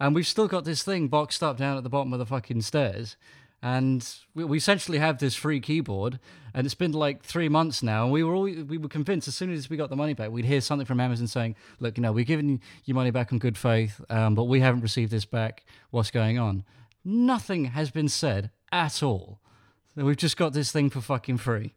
[0.00, 2.62] and we've still got this thing boxed up down at the bottom of the fucking
[2.62, 3.16] stairs.
[3.64, 6.18] And we, essentially have this free keyboard,
[6.52, 8.02] and it's been like three months now.
[8.02, 10.30] And we were all, we were convinced as soon as we got the money back,
[10.30, 13.32] we'd hear something from Amazon saying, "Look, you know, we're giving you your money back
[13.32, 15.64] on good faith, um, but we haven't received this back.
[15.90, 16.64] What's going on?"
[17.04, 19.38] Nothing has been said at all.
[19.94, 21.74] We've just got this thing for fucking free.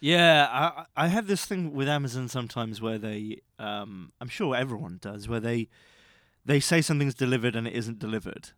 [0.00, 4.98] Yeah, I I have this thing with Amazon sometimes where they, um, I'm sure everyone
[5.00, 5.68] does, where they
[6.46, 8.50] they say something's delivered and it isn't delivered,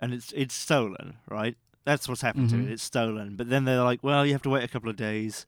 [0.00, 1.56] and it's it's stolen, right?
[1.84, 2.66] That's what's happened to Mhm.
[2.66, 2.72] it.
[2.72, 3.36] It's stolen.
[3.36, 5.46] But then they're like, well, you have to wait a couple of days,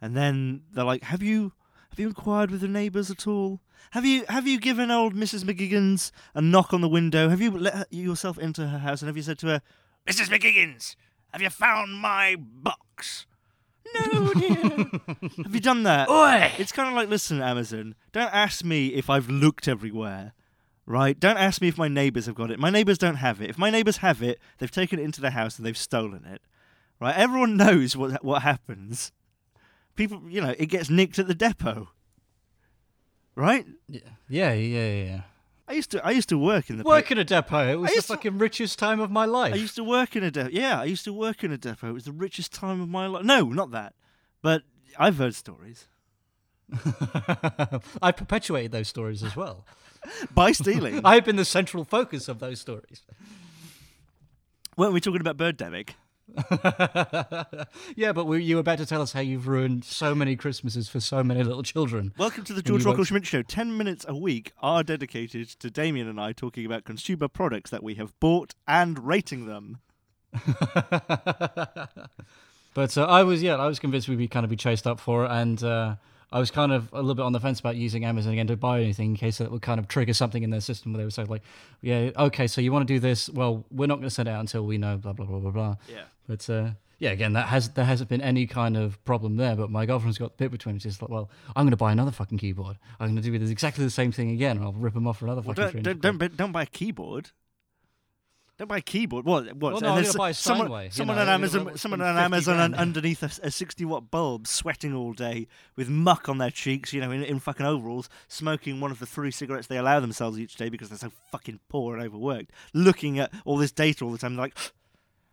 [0.00, 1.52] and then they're like, have you
[1.90, 3.60] have you inquired with the neighbours at all?
[3.90, 5.44] Have you have you given old Mrs.
[5.44, 7.28] McGiggins a knock on the window?
[7.28, 9.62] Have you let her, yourself into her house and have you said to her,
[10.08, 10.28] Mrs.
[10.30, 10.96] McGiggins,
[11.32, 13.26] have you found my box?
[13.94, 14.56] No, dear.
[15.44, 16.08] have you done that?
[16.08, 16.50] Oi!
[16.58, 20.32] It's kind of like, listen, Amazon, don't ask me if I've looked everywhere,
[20.86, 21.18] right?
[21.18, 22.58] Don't ask me if my neighbours have got it.
[22.58, 23.50] My neighbours don't have it.
[23.50, 26.42] If my neighbours have it, they've taken it into the house and they've stolen it,
[27.00, 27.16] right?
[27.16, 29.12] Everyone knows what what happens.
[29.96, 31.88] People, you know, it gets nicked at the depot,
[33.36, 33.66] right?
[33.88, 35.04] Yeah, yeah, yeah.
[35.04, 35.20] yeah.
[35.66, 36.84] I used to, I used to work in the.
[36.84, 37.72] Work at a depot.
[37.72, 39.54] It was the used to- fucking richest time of my life.
[39.54, 40.50] I used to work in a depot.
[40.52, 41.88] Yeah, I used to work in a depot.
[41.88, 43.24] It was the richest time of my life.
[43.24, 43.94] No, not that.
[44.42, 44.62] But
[44.98, 45.86] I've heard stories.
[48.02, 49.64] I perpetuated those stories as well.
[50.34, 51.00] By stealing.
[51.04, 53.02] I've been the central focus of those stories.
[54.76, 55.90] Weren't we talking about Birdemic?
[57.96, 60.88] yeah, but we, you were about to tell us how you've ruined so many Christmases
[60.88, 62.12] for so many little children.
[62.18, 63.42] Welcome to the George you Schmidt Show.
[63.42, 67.82] Ten minutes a week are dedicated to Damien and I talking about consumer products that
[67.82, 69.78] we have bought and rating them.
[72.74, 74.98] But uh, I was, yeah, I was convinced we'd be kind of be chased up
[74.98, 75.94] for it, and uh,
[76.32, 78.56] I was kind of a little bit on the fence about using Amazon again to
[78.56, 81.04] buy anything in case that would kind of trigger something in their system where they
[81.04, 81.42] would say like,
[81.80, 83.28] yeah, okay, so you want to do this?
[83.30, 85.50] Well, we're not going to send it out until we know blah blah blah blah
[85.50, 85.76] blah.
[85.88, 86.02] Yeah.
[86.26, 89.54] But uh, yeah, again, that has there hasn't been any kind of problem there.
[89.56, 90.78] But my girlfriend's got the bit between.
[90.78, 92.78] She's like, well, I'm going to buy another fucking keyboard.
[92.98, 95.18] I'm going to do this exactly the same thing again, and I'll rip them off
[95.18, 95.82] for another Well, fucking.
[95.82, 97.30] don't, don't, don't, don't buy a keyboard.
[98.56, 99.24] Don't buy a keyboard.
[99.24, 99.46] What?
[99.56, 99.72] What?
[99.72, 101.64] Well, no, I'm then gonna s- buy a someone, Steinway, you someone know, on Amazon.
[101.64, 102.74] we'll Someone on Amazon grand.
[102.76, 106.92] underneath a, a sixty watt bulb, sweating all day with muck on their cheeks.
[106.92, 110.38] You know, in, in fucking overalls, smoking one of the three cigarettes they allow themselves
[110.38, 112.52] each day because they're so fucking poor and overworked.
[112.72, 114.56] Looking at all this data all the time, like,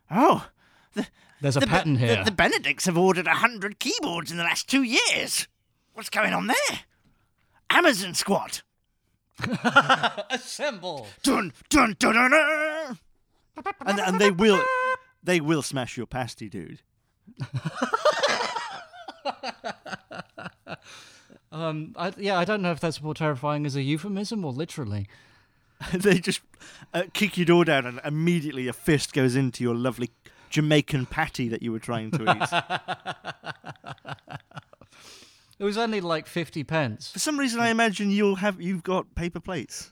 [0.10, 0.48] oh.
[0.94, 1.06] The,
[1.42, 2.24] There's a the, pattern here.
[2.26, 5.48] The, Benedicts have ordered a hundred keyboards in the last two years.
[5.94, 6.80] What's going on there?
[7.70, 8.62] Amazon squad.
[10.30, 11.08] Assemble.
[11.24, 13.00] dun dun dun dun, dun.
[13.86, 14.64] And and they will
[15.24, 16.82] they will smash your pasty, dude.
[21.52, 25.08] Um, I, yeah, I don't know if that's more terrifying as a euphemism or literally.
[25.94, 26.42] they just
[26.94, 30.12] uh, kick your door down, and immediately a fist goes into your lovely
[30.50, 32.50] Jamaican patty that you were trying to eat.
[35.60, 37.12] It was only like fifty pence.
[37.12, 39.92] For some reason, I imagine you'll have you've got paper plates.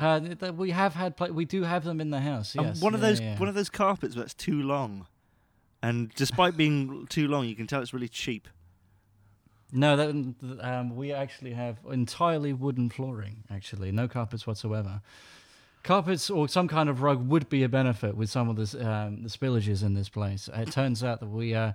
[0.00, 0.20] Uh,
[0.56, 2.54] we have had, pla- we do have them in the house.
[2.56, 3.38] And Yes, one of yeah, those yeah.
[3.38, 5.06] one of those carpets that's too long,
[5.82, 8.48] and despite being too long, you can tell it's really cheap.
[9.72, 13.44] No, that, um, we actually have entirely wooden flooring.
[13.50, 15.00] Actually, no carpets whatsoever.
[15.82, 19.22] Carpets or some kind of rug would be a benefit with some of this, um,
[19.22, 20.48] the spillages in this place.
[20.54, 21.72] It turns out that we uh,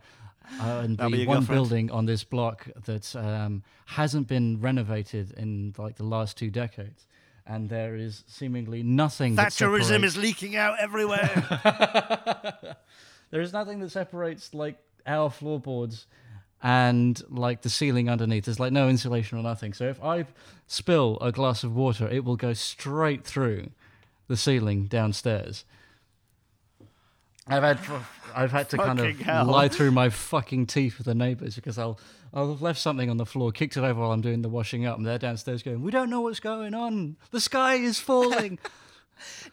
[0.62, 5.32] are in That'll be the one building on this block that um, hasn't been renovated
[5.38, 7.05] in like the last two decades,
[7.49, 9.35] and there is seemingly nothing.
[9.35, 12.53] that Thatcherism separates- is leaking out everywhere.
[13.31, 16.07] There is nothing that separates like our floorboards
[16.63, 18.45] and like the ceiling underneath.
[18.45, 19.73] There's like no insulation or nothing.
[19.73, 20.25] So if I
[20.65, 23.69] spill a glass of water, it will go straight through
[24.27, 25.63] the ceiling downstairs.
[27.49, 27.79] I've had
[28.35, 29.45] I've had to kind of hell.
[29.45, 31.99] lie through my fucking teeth with the neighbours because I'll
[32.33, 34.85] I'll have left something on the floor, kicked it over while I'm doing the washing
[34.85, 37.17] up, and they're downstairs going, "We don't know what's going on.
[37.31, 38.59] The sky is falling."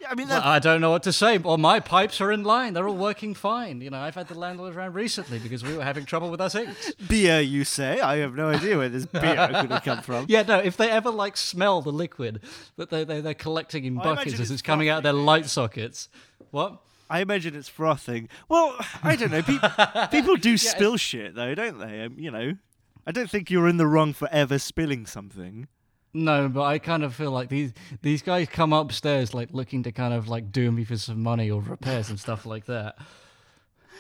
[0.01, 1.39] Yeah, I mean, Well, I don't know what to say.
[1.39, 2.75] Well, my pipes are in line.
[2.75, 3.81] They're all working fine.
[3.81, 6.51] You know, I've had the landlord around recently because we were having trouble with our
[6.51, 6.93] sinks.
[7.09, 7.99] beer, you say?
[8.01, 10.27] I have no idea where this beer could have come from.
[10.29, 12.43] Yeah, no, if they ever like smell the liquid
[12.77, 15.47] that they, they, they're collecting in buckets as it's it's coming out of their light
[15.47, 16.09] sockets.
[16.53, 16.81] What?
[17.09, 18.29] I imagine it's frothing.
[18.49, 19.43] Well, I don't know.
[19.43, 22.03] Pe- people do spill shit, though, don't they?
[22.03, 22.55] Um, you know,
[23.07, 25.69] I don't think you're in the wrong for ever spilling something.
[26.13, 29.93] No, but I kind of feel like these these guys come upstairs like looking to
[29.93, 32.97] kind of like do me for some money or repairs and stuff like that.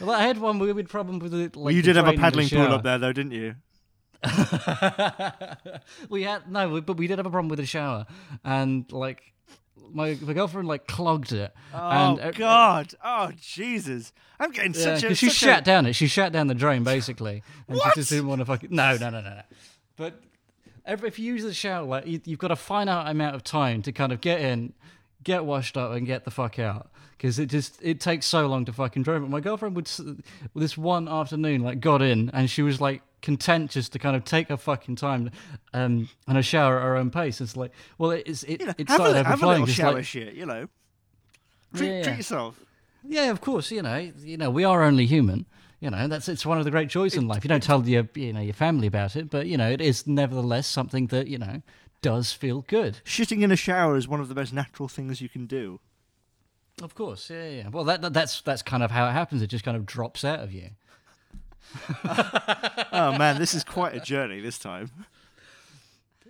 [0.00, 1.56] Well, I had one weird problem with it.
[1.56, 3.32] Like well, you did have a drain in the paddling pool up there, though, didn't
[3.32, 3.54] you?
[6.08, 8.06] we had no, but we did have a problem with the shower,
[8.44, 9.34] and like
[9.92, 11.52] my my girlfriend like clogged it.
[11.74, 12.94] Oh and, uh, God!
[13.04, 14.12] Oh Jesus!
[14.38, 15.14] I'm getting Yeah, such a.
[15.14, 15.94] she such shat a, down it.
[15.94, 17.94] She shat down the drain basically, and What?
[17.94, 18.70] she just didn't want to fucking.
[18.72, 19.42] No, no, no, no, no.
[19.96, 20.20] But
[20.84, 23.82] every, if you use the shower, like you, you've got a finite amount of time
[23.82, 24.72] to kind of get in,
[25.22, 26.90] get washed up, and get the fuck out.
[27.16, 29.22] Because it just it takes so long to fucking drain.
[29.22, 29.90] But my girlfriend would
[30.54, 34.24] this one afternoon like got in, and she was like content just to kind of
[34.24, 35.30] take her fucking time
[35.72, 37.40] um, and a shower at her own pace.
[37.40, 40.04] It's like, well, it's it, You know, it have, started a, have a shower like,
[40.04, 40.68] shit, you know.
[41.74, 42.60] Treat, Yeah, treat yourself.
[43.04, 43.70] Yeah, of course.
[43.70, 45.46] You know, you know, we are only human.
[45.80, 47.44] You know, that's it's one of the great joys in life.
[47.44, 50.06] You don't tell your you know your family about it, but you know, it is
[50.06, 51.62] nevertheless something that you know
[52.00, 53.00] does feel good.
[53.04, 55.80] Shitting in a shower is one of the most natural things you can do.
[56.82, 57.68] Of course, yeah, yeah.
[57.68, 59.42] Well, that, that that's that's kind of how it happens.
[59.42, 60.70] It just kind of drops out of you.
[62.92, 64.90] Oh man, this is quite a journey this time.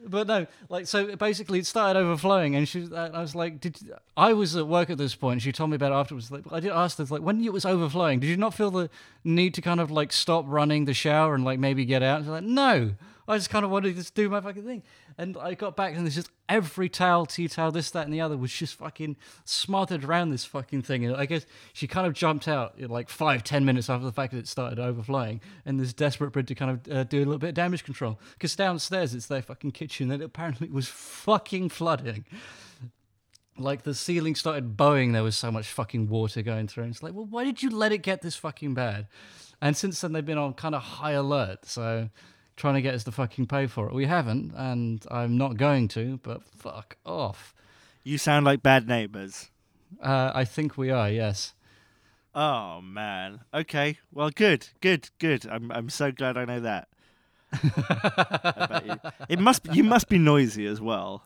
[0.09, 3.78] But no, like so basically it started overflowing, and she uh, I was like, did
[4.16, 5.35] I was at work at this point?
[5.35, 6.30] And she told me about it afterwards.
[6.30, 8.90] Like I did ask this, like when it was overflowing, did you not feel the
[9.24, 12.20] need to kind of like stop running the shower and like maybe get out?
[12.22, 12.92] She's like, no,
[13.28, 14.82] I just kind of wanted to just do my fucking thing.
[15.18, 18.20] And I got back, and there's just every towel, tea towel, this, that, and the
[18.20, 21.07] other was just fucking smothered around this fucking thing.
[21.07, 24.33] And I guess she kind of jumped out like five, ten minutes after the fact
[24.33, 27.38] that it started overflowing, and there's desperate bid to kind of uh, do a little
[27.38, 28.20] bit of damage control.
[28.35, 32.26] Because downstairs, it's their fucking kitchen, it apparently was fucking flooding.
[33.59, 36.85] Like the ceiling started bowing, there was so much fucking water going through.
[36.85, 39.07] And it's like, well, why did you let it get this fucking bad?
[39.62, 41.64] And since then, they've been on kind of high alert.
[41.64, 42.11] So
[42.57, 43.95] trying to get us to fucking pay for it.
[43.95, 47.55] We haven't, and I'm not going to, but fuck off.
[48.03, 49.51] You sound like bad neighbors.
[50.03, 51.55] Uh, I think we are, yes.
[52.35, 53.40] Oh man.
[53.55, 53.99] Okay.
[54.12, 55.47] Well, good, good, good.
[55.47, 56.88] I'm I'm so glad I know that.
[57.53, 59.11] I bet you.
[59.29, 61.25] It must be, you must be noisy as well.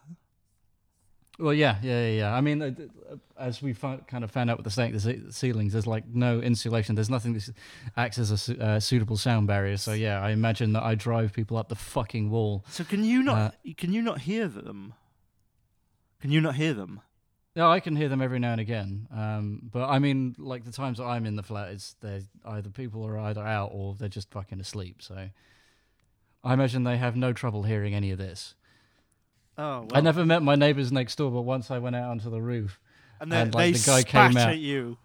[1.40, 2.18] Well, yeah, yeah, yeah.
[2.18, 2.34] yeah.
[2.34, 2.70] I mean, uh,
[3.10, 5.86] uh, as we found, kind of found out with the snake, the ce- ceilings, there's
[5.86, 6.94] like no insulation.
[6.94, 7.48] There's nothing that
[7.96, 9.76] acts as a su- uh, suitable sound barrier.
[9.76, 12.64] So yeah, I imagine that I drive people up the fucking wall.
[12.68, 14.94] So can you not Uh, can you not hear them?
[16.20, 17.00] Can you not hear them?
[17.56, 19.08] No, I can hear them every now and again.
[19.10, 22.70] Um, but I mean, like the times that I'm in the flat, it's they're either
[22.70, 25.02] people are either out or they're just fucking asleep.
[25.02, 25.30] So
[26.44, 28.54] I imagine they have no trouble hearing any of this.
[29.60, 29.88] Oh, well.
[29.92, 32.80] I never met my neighbors next door, but once I went out onto the roof,
[33.20, 34.48] And, then and, like, the guy came out.
[34.50, 34.96] at you.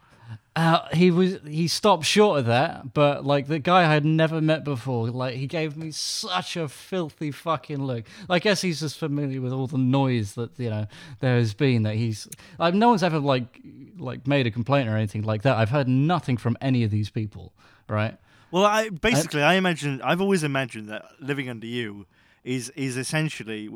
[0.55, 2.93] uh, he was he stopped short of that.
[2.93, 6.67] But like the guy I had never met before, like he gave me such a
[6.69, 8.05] filthy fucking look.
[8.29, 10.87] I guess he's just familiar with all the noise that you know
[11.19, 11.83] there has been.
[11.83, 13.59] That he's like no one's ever like
[13.99, 15.57] like made a complaint or anything like that.
[15.57, 17.51] I've heard nothing from any of these people.
[17.89, 18.17] Right?
[18.51, 22.05] Well, I basically I imagine I've always imagined that living under you
[22.45, 23.69] is is essentially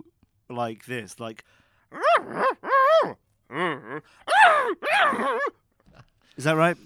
[0.50, 1.44] like this, like.
[6.38, 6.78] Is that right?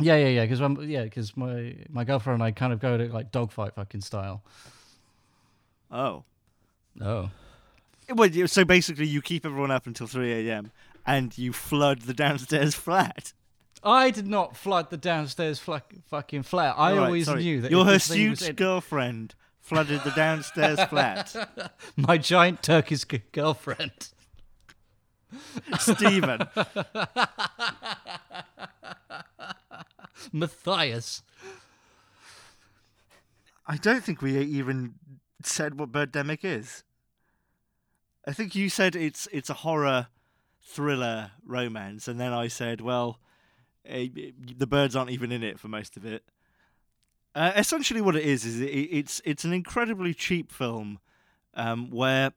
[0.00, 0.46] Yeah, yeah, yeah.
[0.46, 4.00] Because yeah, because my my girlfriend and I kind of go to like dogfight fucking
[4.00, 4.42] style.
[5.90, 6.24] Oh.
[7.00, 7.30] Oh.
[8.12, 10.72] Well, so basically, you keep everyone up until 3 a.m.
[11.06, 13.32] and you flood the downstairs flat.
[13.82, 16.74] I did not flood the downstairs fla- fucking flat.
[16.76, 17.44] I right, always sorry.
[17.44, 19.34] knew that your if this thing hirsute in- girlfriend
[19.70, 21.32] flooded the downstairs flat.
[21.96, 24.08] my giant Turkish girlfriend.
[25.78, 26.40] Stephen.
[30.32, 31.22] Matthias.
[33.64, 34.94] I don't think we even
[35.44, 36.82] said what Birdemic is.
[38.26, 40.08] I think you said it's it's a horror
[40.64, 43.20] thriller romance, and then I said, well,
[43.86, 44.08] eh,
[44.56, 46.24] the birds aren't even in it for most of it.
[47.34, 50.98] Uh, essentially, what it is is it, it's it's an incredibly cheap film
[51.54, 52.32] um, where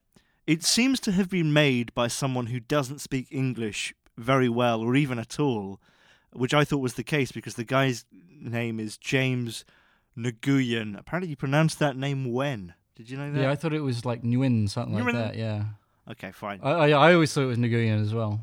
[0.45, 4.95] it seems to have been made by someone who doesn't speak English very well or
[4.95, 5.79] even at all,
[6.31, 8.05] which I thought was the case because the guy's
[8.39, 9.65] name is James
[10.17, 10.97] Nguyen.
[10.99, 12.73] Apparently, you pronounced that name when.
[12.95, 13.41] Did you know that?
[13.41, 15.35] Yeah, I thought it was like Nguyen, something like that.
[15.35, 15.63] Yeah,
[16.11, 16.59] Okay, fine.
[16.61, 18.41] I, I I always thought it was Nguyen as well.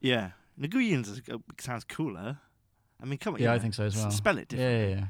[0.00, 1.04] yeah, Nguyen
[1.60, 2.38] sounds cooler.
[3.00, 3.40] I mean, come on.
[3.40, 4.10] Yeah, you I think so as well.
[4.10, 4.80] Spell it differently.
[4.80, 5.06] Yeah, yeah, yeah.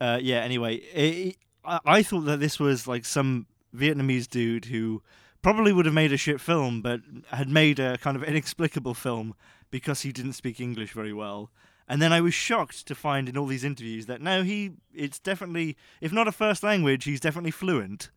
[0.00, 0.38] Uh, yeah.
[0.38, 5.02] Anyway, it, I, I thought that this was like some Vietnamese dude who
[5.42, 9.34] probably would have made a shit film, but had made a kind of inexplicable film
[9.70, 11.50] because he didn't speak English very well.
[11.88, 15.18] And then I was shocked to find in all these interviews that no, he it's
[15.18, 18.10] definitely if not a first language, he's definitely fluent.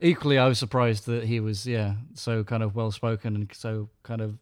[0.00, 3.88] Equally, I was surprised that he was yeah so kind of well spoken and so
[4.02, 4.38] kind of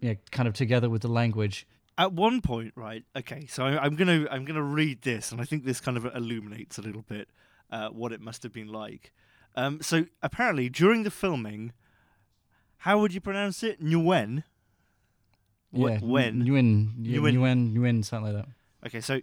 [0.00, 1.66] yeah kind of together with the language.
[1.98, 3.04] At one point, right?
[3.16, 6.04] Okay, so I, I'm gonna I'm gonna read this, and I think this kind of
[6.04, 7.28] illuminates a little bit
[7.70, 9.12] uh, what it must have been like.
[9.54, 11.72] Um, so apparently, during the filming,
[12.78, 13.82] how would you pronounce it?
[13.82, 14.44] Nguyen.
[15.72, 16.42] Yeah, when?
[16.44, 17.34] Nguyen, Nguyen.
[17.34, 18.52] Nguyen, Nguyen, something like that.
[18.86, 19.20] Okay, so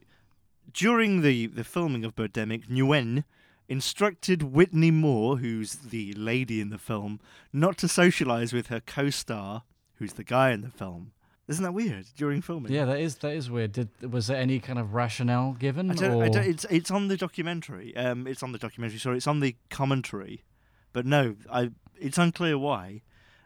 [0.72, 3.24] during the the filming of Birdemic, Nguyen
[3.70, 7.20] instructed Whitney Moore, who's the lady in the film,
[7.52, 9.64] not to socialize with her co-star,
[9.96, 11.12] who's the guy in the film.
[11.48, 12.06] Isn't that weird?
[12.16, 13.74] During filming, Yeah, that is that is weird.
[13.74, 15.92] Did was there any kind of rationale given?
[15.92, 16.22] I don't.
[16.22, 17.96] I don't, it's it's on the documentary.
[17.98, 19.00] Um, it's on the documentary.
[19.00, 20.44] Sorry, it's on the commentary.
[20.94, 23.02] But no, I it's unclear why.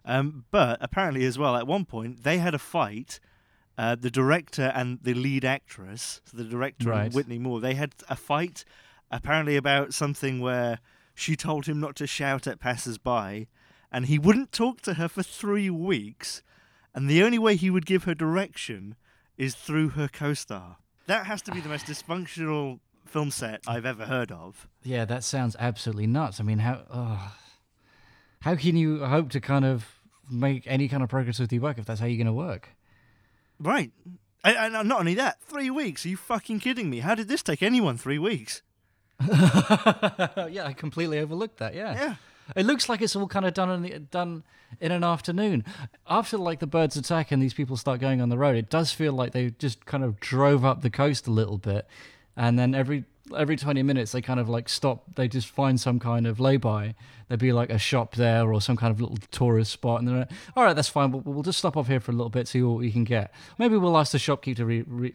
[0.05, 3.19] Um, but apparently as well, at one point they had a fight.
[3.79, 7.93] Uh, the director and the lead actress, so the director and Whitney Moore, they had
[8.09, 8.65] a fight.
[9.11, 10.79] Apparently about something where
[11.13, 13.47] she told him not to shout at passers-by,
[13.91, 16.41] and he wouldn't talk to her for three weeks.
[16.97, 18.95] And the only way he would give her direction
[19.37, 20.77] is through her co-star.
[21.05, 24.67] That has to be the most dysfunctional film set I've ever heard of.
[24.81, 26.39] Yeah, that sounds absolutely nuts.
[26.39, 27.35] I mean, how oh,
[28.39, 29.85] how can you hope to kind of
[30.27, 32.69] make any kind of progress with your work if that's how you're going to work?
[33.59, 33.91] Right.
[34.43, 36.03] And, and not only that, three weeks.
[36.03, 37.01] Are you fucking kidding me?
[37.01, 38.63] How did this take anyone three weeks?
[39.21, 41.75] yeah, I completely overlooked that.
[41.75, 41.93] Yeah.
[41.93, 42.15] Yeah.
[42.55, 44.43] It looks like it's all kind of done in the, done
[44.79, 45.63] in an afternoon.
[46.07, 48.91] After like the birds attack and these people start going on the road, it does
[48.91, 51.87] feel like they just kind of drove up the coast a little bit,
[52.35, 53.05] and then every
[53.37, 55.03] every twenty minutes they kind of like stop.
[55.15, 56.95] They just find some kind of lay-by.
[57.27, 60.19] There'd be like a shop there or some kind of little tourist spot, and they're
[60.19, 61.11] like, all right, that's fine.
[61.11, 63.33] We'll, we'll just stop off here for a little bit, see what we can get.
[63.57, 65.13] Maybe we'll ask the shopkeeper to re- re-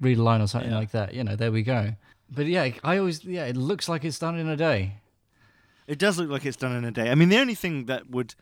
[0.00, 0.78] read a line or something Yeah.
[0.78, 1.14] like that.
[1.14, 1.94] You know, there we go.
[2.28, 4.94] But yeah, I always yeah, it looks like it's done in a day.
[5.86, 7.10] It does look like it's done in a day.
[7.10, 8.34] I mean, the only thing that would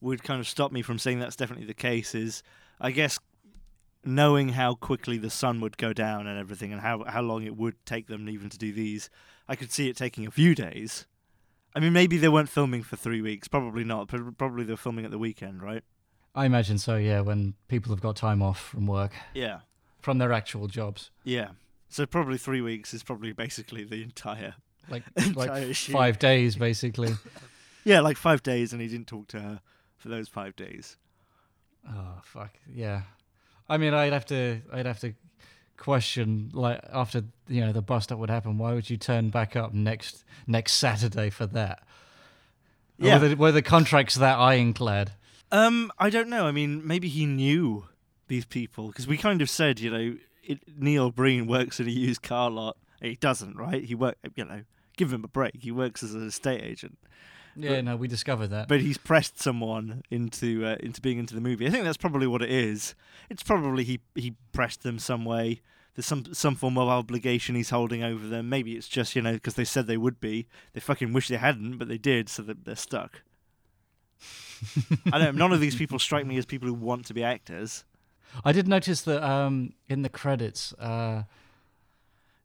[0.00, 2.42] would kind of stop me from saying that's definitely the case is,
[2.80, 3.18] I guess,
[4.04, 7.56] knowing how quickly the sun would go down and everything, and how how long it
[7.56, 9.10] would take them even to do these.
[9.48, 11.06] I could see it taking a few days.
[11.74, 13.48] I mean, maybe they weren't filming for three weeks.
[13.48, 14.08] Probably not.
[14.38, 15.82] Probably they're filming at the weekend, right?
[16.34, 16.96] I imagine so.
[16.96, 19.60] Yeah, when people have got time off from work, Yeah.
[20.00, 21.50] from their actual jobs, Yeah.
[21.88, 24.54] So probably three weeks is probably basically the entire.
[24.90, 25.02] Like
[25.34, 27.14] like five days basically.
[27.86, 29.60] Yeah, like five days, and he didn't talk to her
[29.98, 30.96] for those five days.
[31.86, 33.02] Oh fuck yeah!
[33.68, 35.12] I mean, I'd have to, I'd have to
[35.76, 38.56] question like after you know the bust up would happen.
[38.56, 41.82] Why would you turn back up next next Saturday for that?
[42.96, 43.18] Yeah.
[43.18, 45.12] were the, were the contracts that ironclad?
[45.52, 46.46] Um, I don't know.
[46.46, 47.86] I mean, maybe he knew
[48.28, 51.90] these people because we kind of said, you know, it, Neil Breen works in a
[51.90, 52.76] used car lot.
[53.10, 53.84] He doesn't, right?
[53.84, 54.62] He work, you know,
[54.96, 55.56] give him a break.
[55.60, 56.98] He works as an estate agent,
[57.56, 58.66] Yeah, no, we discovered that.
[58.68, 61.66] but he's pressed someone into uh, into being into the movie.
[61.66, 62.94] I think that's probably what it is.
[63.30, 65.60] It's probably he he pressed them some way.
[65.94, 68.48] There's some some form of obligation he's holding over them.
[68.48, 70.46] Maybe it's just you know because they said they would be.
[70.72, 73.22] They fucking wish they hadn't, but they did, so that they're stuck.
[75.12, 75.36] I don't.
[75.36, 77.84] None of these people strike me as people who want to be actors.
[78.44, 81.24] I did notice that um, in the credits, uh,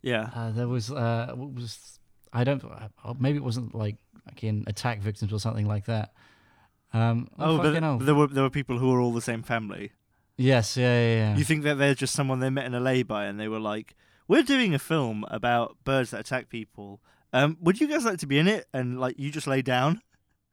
[0.02, 0.30] Yeah.
[0.36, 2.00] uh, there was uh, what was
[2.32, 3.98] I don't uh, maybe it wasn't like
[4.42, 6.14] in attack victims or something like that.
[6.94, 7.98] Um, oh, Oh, but hell.
[8.00, 9.92] there were there were people who were all the same family.
[10.38, 11.38] yes, yeah, yeah, yeah.
[11.38, 13.96] You think that they're just someone they met in a lay-by, and they were like,
[14.28, 17.00] "We're doing a film about birds that attack people.
[17.34, 20.02] Um, would you guys like to be in it?" And like, you just lay down.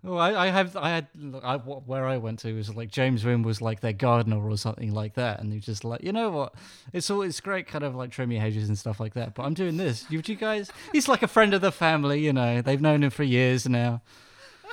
[0.09, 1.09] Oh, I, I have, I had,
[1.43, 4.93] I, where I went to was like James Nguyen was like their gardener or something
[4.93, 6.55] like that, and you just like, you know what?
[6.93, 9.35] It's all, it's great, kind of like trim your hedges and stuff like that.
[9.35, 10.07] But I'm doing this.
[10.09, 12.63] You, you guys, he's like a friend of the family, you know.
[12.63, 14.01] They've known him for years now.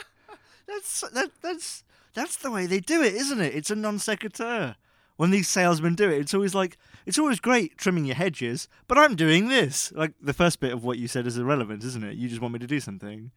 [0.67, 3.55] That's that, that's that's the way they do it, isn't it?
[3.55, 4.75] It's a non sequitur.
[5.15, 8.97] When these salesmen do it, it's always like it's always great trimming your hedges, but
[8.97, 9.91] I'm doing this.
[9.93, 12.17] Like the first bit of what you said is irrelevant, isn't it?
[12.17, 13.31] You just want me to do something.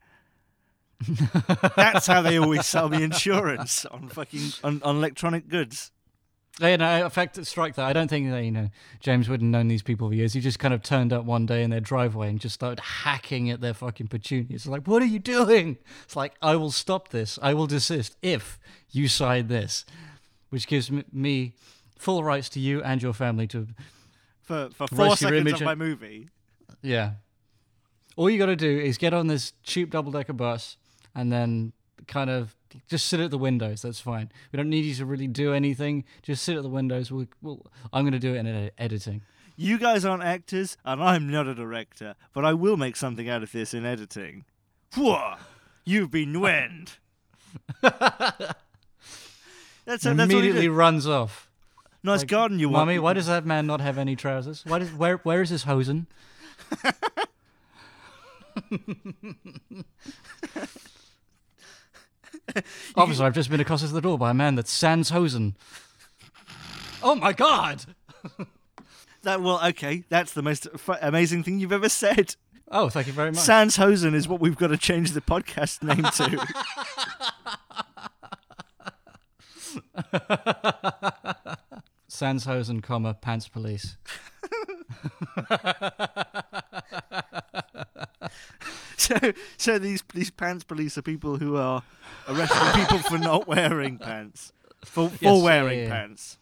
[1.77, 5.91] That's how they always sell me insurance on fucking on, on electronic goods.
[6.59, 7.85] Yeah, no, in fact, strike that.
[7.85, 8.71] I don't think that you know
[9.01, 10.33] James would have known these people for years.
[10.33, 13.51] He just kind of turned up one day in their driveway and just started hacking
[13.51, 14.67] at their fucking petunias.
[14.67, 15.77] Like, what are you doing?
[16.05, 17.39] It's like, I will stop this.
[17.43, 18.59] I will desist if
[18.91, 19.85] you sign this,
[20.49, 21.57] which gives me
[21.99, 23.67] full rights to you and your family to,
[24.41, 26.31] For for four your seconds image of and- my movie.
[26.81, 27.13] yeah.
[28.17, 30.79] All you got to do is get on this cheap double decker bus
[31.17, 31.73] and then
[32.07, 32.55] kind of
[32.89, 33.83] just sit at the windows.
[33.83, 34.31] That's fine.
[34.53, 36.05] We don't need you to really do anything.
[36.23, 37.11] Just sit at the windows.
[37.11, 39.23] We'll, we'll, I'm going to do it in ed- editing.
[39.57, 43.43] You guys aren't actors, and I'm not a director, but I will make something out
[43.43, 44.45] of this in editing.
[44.95, 45.37] Whoa!
[45.85, 46.99] You've been wenned.
[47.81, 48.55] that's
[49.87, 51.49] that's immediately runs off.
[52.03, 52.87] Nice Like, garden you want.
[52.87, 54.63] Mummy, why does that man not have any trousers?
[54.67, 56.07] Why does where where is his hosen?
[62.97, 65.57] Officer, I've just been accosted at the door by a man that's sans hosen.
[67.03, 67.85] Oh my god!
[69.27, 72.37] That well, okay, that's the most f- amazing thing you've ever said.
[72.71, 73.41] Oh, thank you very much.
[73.41, 76.47] Sans Hosen is what we've got to change the podcast name to.
[82.09, 83.97] sans hosen, comma pants police.
[88.99, 89.17] so,
[89.57, 91.83] so these these pants police are people who are
[92.29, 94.53] arresting people for not wearing pants,
[94.85, 95.91] for for Yes, wearing yeah, yeah.
[95.91, 96.39] pants,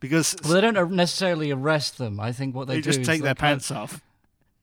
[0.00, 2.18] because Well, they don't necessarily arrest them.
[2.18, 4.00] I think what they, they, do just take their pants off.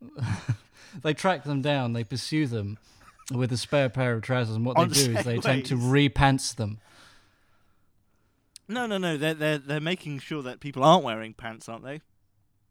[1.04, 2.78] they track them down, they pursue them
[3.32, 5.76] with a spare pair of trousers, and what On they do is they attempt to
[5.76, 6.80] repants them.
[8.68, 9.18] No, no, no.
[9.18, 12.02] They're they're they're making sure that people aren't wearing pants, aren't they?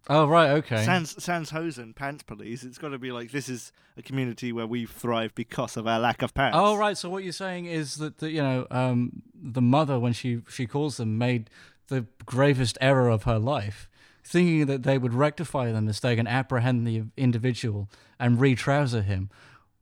[0.08, 0.84] Oh right, okay.
[0.84, 2.62] Sans Sans Hosen, pants police.
[2.62, 5.98] It's got to be like this is a community where we thrive because of our
[5.98, 6.56] lack of pants.
[6.58, 10.12] Oh right, so what you're saying is that the, you know um, the mother when
[10.12, 11.50] she she calls them made
[11.88, 13.88] the gravest error of her life
[14.26, 17.88] thinking that they would rectify the mistake and apprehend the individual
[18.18, 19.30] and re-trouser him.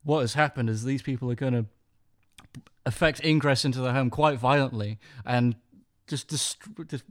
[0.03, 1.65] What has happened is these people are going to
[2.85, 5.57] affect ingress into the home quite violently and
[6.07, 6.59] just, just,
[6.89, 7.05] just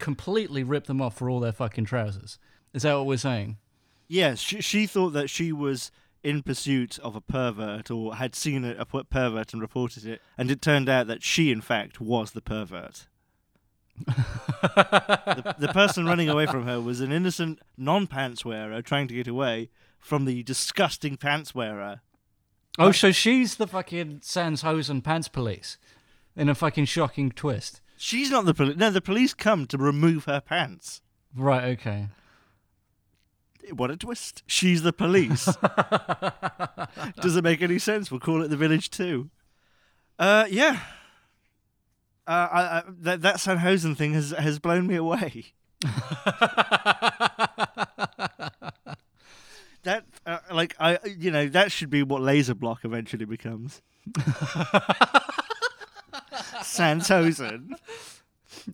[0.00, 2.38] completely rip them off for all their fucking trousers.
[2.72, 3.58] Is that what we're saying?
[4.08, 5.92] Yes, she, she thought that she was
[6.22, 10.50] in pursuit of a pervert or had seen a, a pervert and reported it, and
[10.50, 13.06] it turned out that she, in fact, was the pervert.
[14.06, 19.28] the, the person running away from her was an innocent non-pants wearer trying to get
[19.28, 22.00] away from the disgusting pants wearer.
[22.78, 25.76] Oh, so she's the fucking Sans Hosen pants police
[26.36, 27.80] in a fucking shocking twist.
[28.02, 28.76] She's not the police.
[28.78, 31.02] No, the police come to remove her pants.
[31.36, 32.08] Right, okay.
[33.74, 34.42] What a twist.
[34.46, 35.44] She's the police.
[37.20, 38.10] Doesn't make any sense.
[38.10, 39.28] We'll call it the village too.
[40.18, 40.80] Uh, yeah.
[42.26, 45.52] Uh, I, I, that that Sanhosen thing has has blown me away.
[49.82, 53.82] that uh, like I you know that should be what laser block eventually becomes.
[56.70, 57.72] Sanhosen.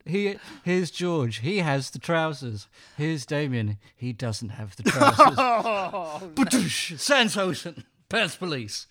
[0.05, 1.39] He here's George.
[1.39, 2.67] He has the trousers.
[2.97, 3.79] Here's Damien.
[3.97, 5.37] He doesn't have the trousers.
[5.39, 6.99] Oh, Badoosh!
[6.99, 8.87] Sans Hosen pants police.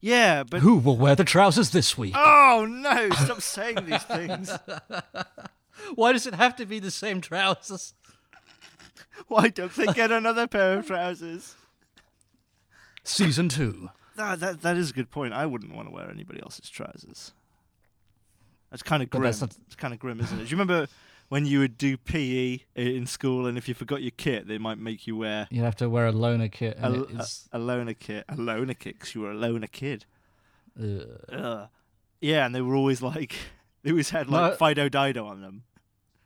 [0.00, 2.14] yeah, but Who will wear the trousers this week?
[2.16, 3.10] oh no!
[3.10, 4.50] Stop saying these things.
[5.94, 7.94] Why does it have to be the same trousers?
[9.28, 11.54] Why don't they get another pair of trousers?
[13.02, 13.90] Season two.
[14.18, 15.32] Ah, that that is a good point.
[15.34, 17.32] I wouldn't want to wear anybody else's trousers.
[18.70, 19.22] That's kind of grim.
[19.24, 20.44] that's not- It's kind of grim, isn't it?
[20.44, 20.88] Do you remember
[21.28, 24.78] when you would do PE in school, and if you forgot your kit, they might
[24.78, 27.94] make you wear You'd have to wear a loner kit, a, and a, a loner
[27.94, 30.04] kit, a loner kit, 'cause you were a loner kid.
[30.80, 31.68] uh, Ugh.
[32.20, 33.34] Yeah, and they were always like,
[33.82, 34.56] they always had like No.
[34.56, 35.62] Fido Dido on them.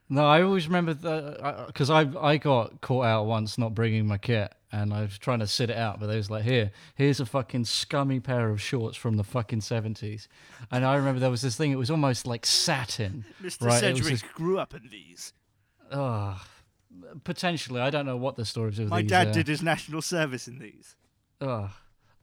[0.09, 4.19] No, I always remember that because I I got caught out once not bringing my
[4.19, 7.21] kit, and I was trying to sit it out, but they was like, "Here, here's
[7.21, 10.29] a fucking scummy pair of shorts from the fucking seventies,"
[10.71, 13.25] and I remember there was this thing; it was almost like satin.
[13.43, 13.67] Mr.
[13.67, 15.33] Right, Sedgwick just- grew up in these.
[15.91, 16.39] Ugh.
[17.25, 19.11] potentially, I don't know what the stories of My these.
[19.11, 20.97] dad uh, did his national service in these.
[21.41, 21.71] Ugh.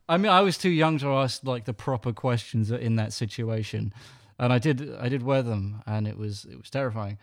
[0.10, 3.93] I mean, I was too young to ask like the proper questions in that situation,
[4.39, 4.95] and I did.
[4.95, 7.18] I did wear them, and it was it was terrifying.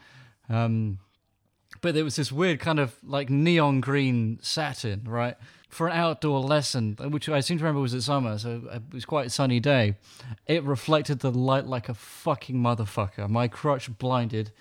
[0.51, 0.99] Um,
[1.81, 5.37] but there was this weird kind of like neon green satin, right,
[5.69, 9.05] for an outdoor lesson, which I seem to remember was at summer, so it was
[9.05, 9.97] quite a sunny day.
[10.47, 13.29] It reflected the light like a fucking motherfucker.
[13.29, 14.53] My crotch blinded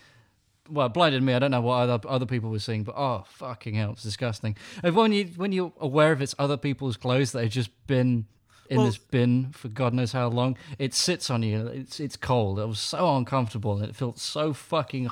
[0.70, 1.34] well, blinded me.
[1.34, 4.55] I don't know what other other people were seeing, but oh fucking hell, it's disgusting.
[4.82, 8.26] And when you when you're aware of it's other people's clothes that have just been
[8.70, 11.68] in Well- this bin for God knows how long, it sits on you.
[11.68, 12.59] It's it's cold.
[12.59, 15.11] It was so uncomfortable, and it felt so fucking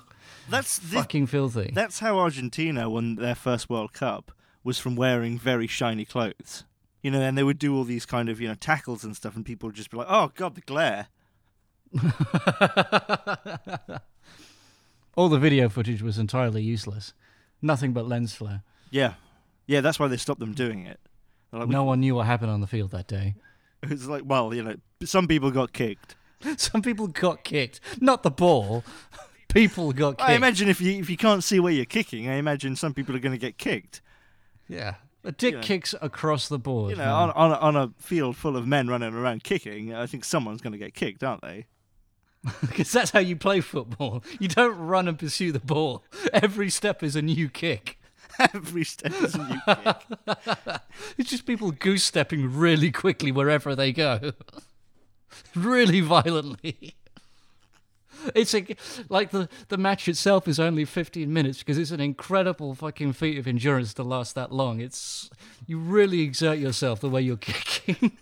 [0.50, 1.72] That's this, fucking filthy.
[1.74, 4.32] That's how Argentina won their first World Cup
[4.64, 6.66] was from wearing very shiny clothes.
[7.02, 9.36] You know, and they would do all these kind of you know tackles and stuff,
[9.36, 11.08] and people would just be like, "Oh God, the glare."
[15.18, 17.14] All the video footage was entirely useless.
[17.62, 18.64] Nothing but lens flare.
[18.92, 19.16] Yeah,
[19.68, 21.00] yeah, that's why they stopped them doing it.
[21.52, 23.36] Like, No one knew what happened on the field that day.
[23.84, 26.16] It's like, well, you know, some people got kicked.
[26.58, 28.84] Some people got kicked, not the ball.
[29.54, 30.30] People got kicked.
[30.30, 33.16] I imagine if you if you can't see where you're kicking, I imagine some people
[33.16, 34.02] are going to get kicked.
[34.68, 36.92] yeah, a dick kicks across the board.
[36.92, 37.14] You know, man.
[37.14, 40.62] on on a, on a field full of men running around kicking, I think someone's
[40.62, 41.66] going to get kicked, aren't they?
[42.62, 44.24] Because that's how you play football.
[44.40, 46.04] You don't run and pursue the ball.
[46.34, 48.00] Every step is a new kick.
[48.40, 49.98] Every step is a new kick.
[51.20, 54.32] It's just people goose stepping really quickly wherever they go.
[55.56, 56.96] really violently.
[58.36, 58.66] It's a,
[59.10, 63.38] like the, the match itself is only 15 minutes because it's an incredible fucking feat
[63.38, 64.80] of endurance to last that long.
[64.80, 65.30] It's
[65.68, 68.18] you really exert yourself the way you're kicking.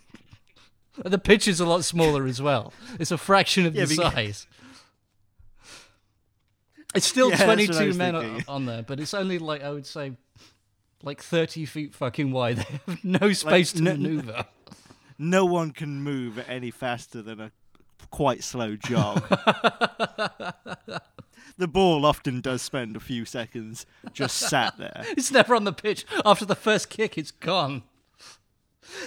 [1.04, 2.74] And the pitch is a lot smaller as well.
[3.00, 4.48] It's a fraction of Yeah, the because- size.
[6.96, 9.38] It's still Yeah, that's what I 22 was men on, on there, but it's only
[9.38, 10.14] like I would say
[11.04, 12.58] like 30 feet fucking wide.
[12.88, 14.46] They have no space to no- maneuver.
[15.18, 17.52] no one can move any faster than a
[18.12, 19.28] quite slow jog.
[21.58, 25.04] the ball often does spend a few seconds just sat there.
[25.18, 26.06] It's never on the pitch.
[26.26, 27.84] After the first kick, it's gone.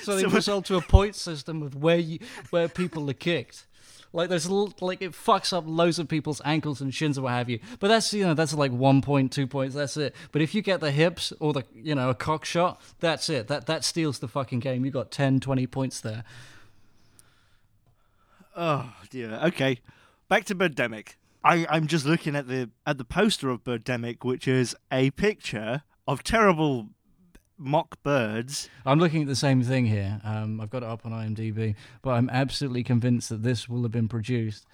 [0.02, 2.18] So they So- result to a point system of where you
[2.50, 3.66] where people are kicked.
[4.14, 7.48] Like there's like it fucks up loads of people's ankles and shins or what have
[7.48, 7.60] you.
[7.80, 9.74] But that's you know that's like one point, two points.
[9.74, 10.14] That's it.
[10.32, 13.48] But if you get the hips or the you know a cock shot, that's it.
[13.48, 14.84] That that steals the fucking game.
[14.84, 16.24] You got 10, 20 points there.
[18.54, 19.40] Oh dear.
[19.44, 19.78] Okay,
[20.28, 21.14] back to Birdemic.
[21.44, 25.82] I, I'm just looking at the at the poster of Birdemic, which is a picture
[26.06, 26.88] of terrible
[27.56, 28.68] mock birds.
[28.84, 30.20] I'm looking at the same thing here.
[30.24, 33.92] Um, I've got it up on IMDb, but I'm absolutely convinced that this will have
[33.92, 34.66] been produced,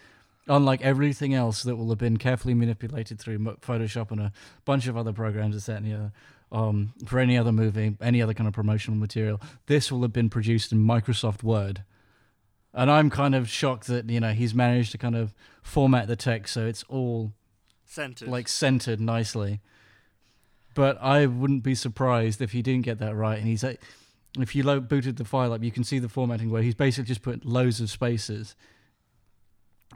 [0.49, 4.33] unlike everything else that will have been carefully manipulated through Photoshop and a
[4.65, 6.13] bunch of other programs, this, that, and the other.
[6.51, 10.31] Um, for any other movie, any other kind of promotional material, this will have been
[10.31, 11.85] produced in Microsoft Word.
[12.75, 16.17] And I'm kind of shocked that you know he's managed to kind of format the
[16.17, 17.33] text so it's all
[17.85, 18.29] Centered.
[18.29, 19.61] like centered nicely.
[20.75, 23.39] But I wouldn't be surprised if he didn't get that right.
[23.39, 23.81] And he's like,
[24.39, 27.09] if you lo- booted the file up, you can see the formatting where he's basically
[27.09, 28.55] just put loads of spaces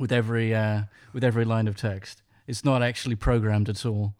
[0.00, 2.22] with every uh, with every line of text.
[2.46, 4.14] It's not actually programmed at all.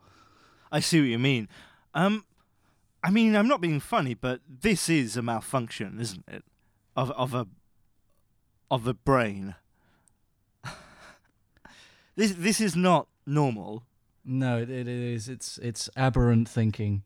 [0.70, 1.48] I see what you mean.
[1.94, 2.24] Um,
[3.02, 6.44] I mean, I'm not being funny, but this is a malfunction, isn't it?
[6.94, 7.46] Of of a
[8.72, 9.54] of the brain.
[12.16, 13.84] this this is not normal.
[14.24, 15.28] No, it, it is.
[15.28, 17.04] It's it's aberrant thinking,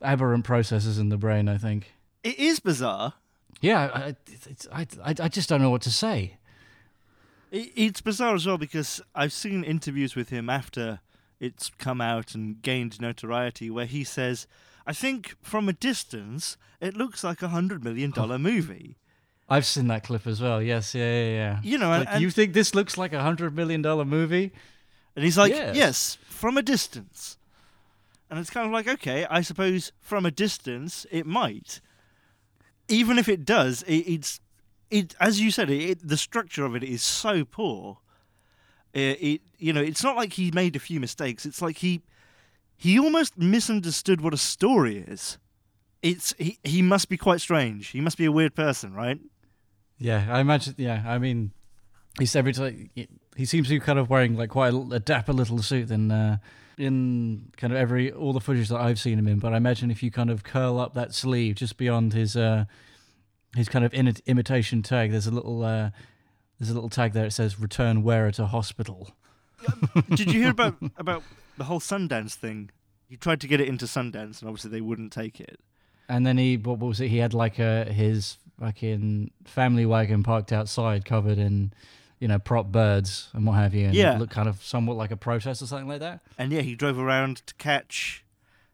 [0.00, 1.48] aberrant processes in the brain.
[1.48, 1.94] I think.
[2.22, 3.14] It is bizarre.
[3.60, 6.36] Yeah, I, it's, I, I, I just don't know what to say.
[7.50, 11.00] It, it's bizarre as well because I've seen interviews with him after
[11.40, 14.46] it's come out and gained notoriety where he says,
[14.86, 18.98] "I think from a distance it looks like a hundred million dollar movie."
[19.52, 20.62] I've seen that clip as well.
[20.62, 21.60] Yes, yeah, yeah, yeah.
[21.62, 24.52] You know, and, Like, and, you think this looks like a hundred million dollar movie?
[25.14, 25.76] and he's like, Yes.
[25.76, 27.36] "Yes, from a distance."
[28.30, 31.82] And it's kind of like, okay, I suppose from a distance it might.
[32.88, 34.40] Even if it does, it, it's
[34.90, 37.98] it as you said, it, it the structure of it is so poor.
[38.94, 41.44] It, it you know, it's not like he made a few mistakes.
[41.44, 42.00] It's like he
[42.74, 45.36] he almost misunderstood what a story is.
[46.00, 47.88] It's he he must be quite strange.
[47.88, 49.20] He must be a weird person, right?
[50.02, 50.74] Yeah, I imagine.
[50.78, 51.52] Yeah, I mean,
[52.18, 52.90] he's every time
[53.36, 56.10] he seems to be kind of wearing like quite a, a dapper little suit in
[56.10, 56.38] uh,
[56.76, 59.38] in kind of every all the footage that I've seen him in.
[59.38, 62.64] But I imagine if you kind of curl up that sleeve just beyond his uh,
[63.54, 65.90] his kind of in- imitation tag, there's a little uh,
[66.58, 67.26] there's a little tag there.
[67.26, 69.12] It says "Return wearer to hospital."
[70.10, 71.22] Did you hear about about
[71.56, 72.70] the whole Sundance thing?
[73.08, 75.60] He tried to get it into Sundance, and obviously they wouldn't take it.
[76.08, 77.08] And then he what was it?
[77.08, 81.72] He had like a his fucking family wagon parked outside, covered in
[82.18, 83.86] you know prop birds and what have you.
[83.86, 84.14] And Yeah.
[84.14, 86.20] it looked kind of somewhat like a protest or something like that.
[86.38, 88.24] And yeah, he drove around to catch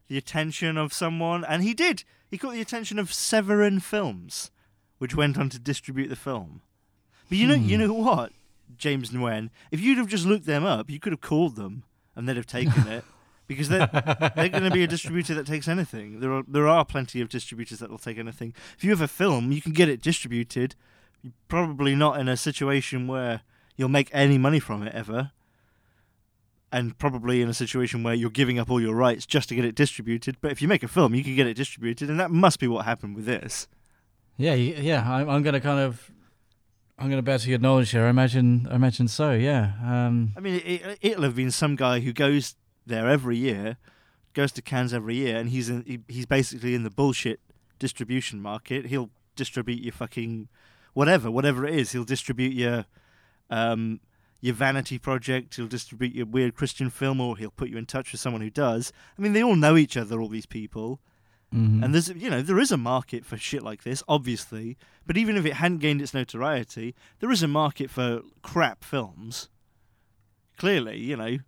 [0.08, 2.04] the attention of someone, and he did.
[2.30, 4.50] He caught the attention of Severin Films,
[4.98, 6.62] which went on to distribute the film.
[7.28, 7.84] But you know, you hmm.
[7.84, 8.32] know what,
[8.76, 12.28] James Nguyen, if you'd have just looked them up, you could have called them, and
[12.28, 13.04] they'd have taken it.
[13.49, 13.88] Because they're,
[14.36, 16.20] they're going to be a distributor that takes anything.
[16.20, 18.55] There are there are plenty of distributors that will take anything.
[18.76, 20.76] If you have a film, you can get it distributed.
[21.22, 23.40] You're probably not in a situation where
[23.76, 25.32] you'll make any money from it ever
[26.70, 29.64] and probably in a situation where you're giving up all your rights just to get
[29.64, 30.36] it distributed.
[30.40, 32.68] But if you make a film, you can get it distributed, and that must be
[32.68, 33.66] what happened with this.
[34.36, 35.11] Yeah, yeah.
[35.11, 36.11] I'm, I'm going to kind of,
[36.99, 38.05] I'm going to bet to knowledge here.
[38.05, 39.32] I imagine, I imagine so.
[39.32, 39.72] Yeah.
[39.82, 42.55] Um, I mean, it, it'll have been some guy who goes
[42.89, 43.76] there every year,
[44.34, 47.41] goes to Cannes every year, and he's in, he, he's basically in the bullshit
[47.78, 48.86] distribution market.
[48.86, 50.49] He'll distribute your fucking
[50.95, 51.93] whatever, whatever it is.
[51.93, 52.86] He'll distribute your
[53.51, 54.01] um,
[54.41, 55.57] your vanity project.
[55.57, 58.51] He'll distribute your weird Christian film, or he'll put you in touch with someone who
[58.51, 58.93] does.
[59.18, 60.20] I mean, they all know each other.
[60.20, 61.01] All these people.
[61.55, 61.82] mhm.
[61.82, 64.76] And there's, you know, there is a market for shit like this, obviously.
[65.07, 69.49] But even if it hadn't gained its notoriety, there is a market for crap films.
[70.57, 71.39] Clearly, you know.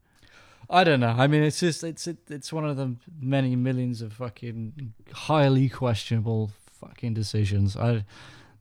[0.72, 1.14] I don't know.
[1.18, 5.68] I mean, it's just it's it, it's one of the many millions of fucking highly
[5.68, 7.76] questionable fucking decisions.
[7.76, 8.04] I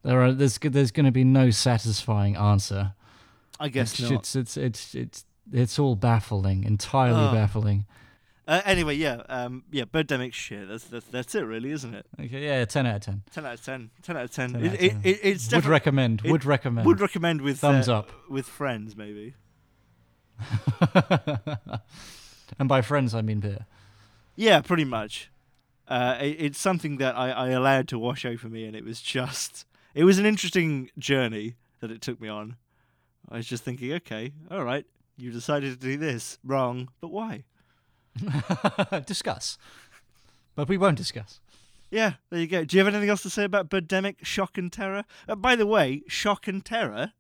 [0.03, 2.93] there are there's there's going to be no satisfying answer.
[3.59, 4.19] I guess it's, not.
[4.21, 7.31] It's it's it's it's it's all baffling, entirely Oh.
[7.33, 7.85] baffling.
[8.47, 10.67] Uh, anyway, yeah, um, yeah, Birdemic shit.
[10.67, 12.07] That's, that's that's it, really, isn't it?
[12.19, 13.21] Okay, yeah, ten out of ten.
[13.31, 13.91] Ten out of ten.
[14.01, 14.53] Ten out of ten.
[14.53, 15.01] 10 it, out of it, 10.
[15.03, 16.21] it, it's Would recommend.
[16.25, 16.87] it would recommend.
[16.87, 18.11] would recommend with Thumbs uh, up.
[18.27, 19.35] with friends, maybe.
[22.59, 23.65] and by friends, I mean beer.
[24.35, 25.29] Yeah, pretty much.
[25.87, 29.01] Uh, it, it's something that I, I allowed to wash over me, and it was
[29.01, 32.55] just it was an interesting journey that it took me on.
[33.29, 34.85] I was just thinking, okay, all right,
[35.17, 37.43] you decided to do this wrong, but why?
[39.05, 39.57] discuss.
[40.55, 41.39] But we won't discuss.
[41.91, 42.63] Yeah, there you go.
[42.65, 45.05] Do you have anything else to say about Birdemic, Shock and Terror?
[45.27, 47.13] Uh, by the way, Shock and Terror.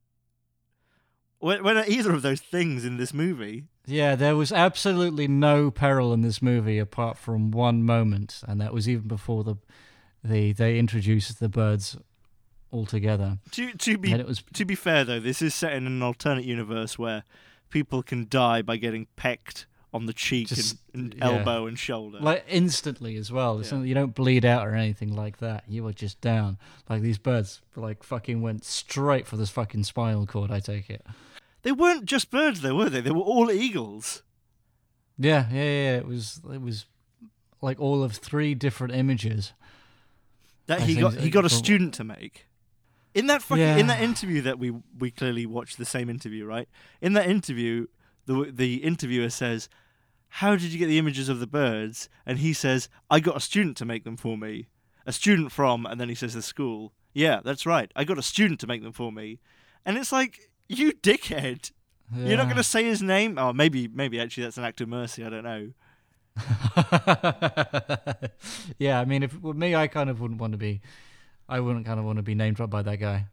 [1.39, 3.63] When, when are either of those things in this movie?
[3.85, 8.73] Yeah, there was absolutely no peril in this movie apart from one moment, and that
[8.73, 9.55] was even before the
[10.23, 11.97] the they introduced the birds
[12.71, 13.39] altogether.
[13.51, 16.01] To to be And it was to be fair though, this is set in an
[16.03, 17.23] alternate universe where
[17.69, 21.25] people can die by getting pecked on the cheek Just- and, and yeah.
[21.39, 22.19] elbow and shoulder.
[22.19, 23.63] Like instantly as well.
[23.63, 23.81] Yeah.
[23.81, 25.63] you don't bleed out or anything like that.
[25.67, 26.59] You are just down.
[26.89, 30.51] Like these birds, like fucking went straight for this fucking spinal cord.
[30.51, 31.03] I take it.
[31.61, 33.01] They weren't just birds, though, were they?
[33.01, 34.23] They were all eagles.
[35.17, 35.97] Yeah, yeah, yeah.
[35.97, 36.85] It was it was
[37.61, 39.53] like all of three different images.
[40.67, 42.47] that I he got he got a student to make.
[43.13, 46.69] In that fucking in that interview that we we clearly watched the same interview, right?
[47.01, 47.87] In that interview,
[48.25, 49.67] the the interviewer says,
[50.29, 53.41] "How did you get the images of the birds?" And he says, "I got a
[53.41, 54.67] student to make them for me.
[55.05, 56.93] A student from," and then he says the school.
[57.13, 57.91] Yeah, that's right.
[57.95, 59.39] I got a student to make them for me.
[59.85, 61.71] And it's like, you dickhead.
[62.15, 63.37] You're not going to say his name?
[63.37, 65.23] Oh, maybe maybe actually that's an act of mercy.
[65.23, 65.71] I don't know.
[68.79, 70.81] yeah, I mean, if with me, I kind of wouldn't want to be.
[71.47, 73.27] I wouldn't kind of want to be name dropped by that guy.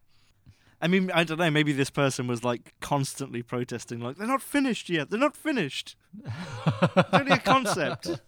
[0.80, 1.50] I mean, I don't know.
[1.50, 5.08] Maybe this person was like constantly protesting, like they're not finished yet.
[5.10, 5.96] They're not finished.
[6.24, 8.20] It's only a concept.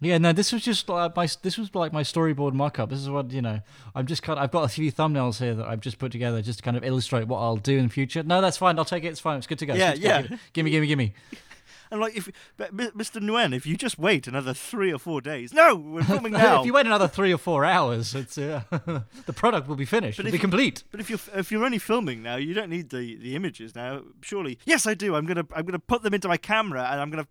[0.00, 2.88] Yeah, no, this was just like my this was like my storyboard mock-up.
[2.88, 3.60] This is what you know.
[3.94, 4.38] I'm just kind.
[4.38, 6.76] Of, I've got a few thumbnails here that I've just put together just to kind
[6.76, 8.22] of illustrate what I'll do in the future.
[8.22, 8.78] No, that's fine.
[8.78, 9.08] I'll take it.
[9.08, 9.36] It's fine.
[9.38, 9.74] It's good to go.
[9.74, 10.18] Yeah, to yeah.
[10.20, 11.12] It- give me, give me, give me.
[11.92, 13.20] And like, if Mr.
[13.20, 16.60] Nguyen, if you just wait another three or four days, no, we're filming now.
[16.60, 18.62] if you wait another three or four hours, it's uh,
[19.26, 20.16] the product will be finished.
[20.18, 20.84] But It'll if be complete.
[20.92, 24.02] But if you're if you're only filming now, you don't need the, the images now.
[24.20, 25.16] Surely, yes, I do.
[25.16, 27.26] I'm gonna I'm gonna put them into my camera and I'm gonna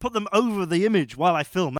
[0.00, 1.70] put them over the image while I film.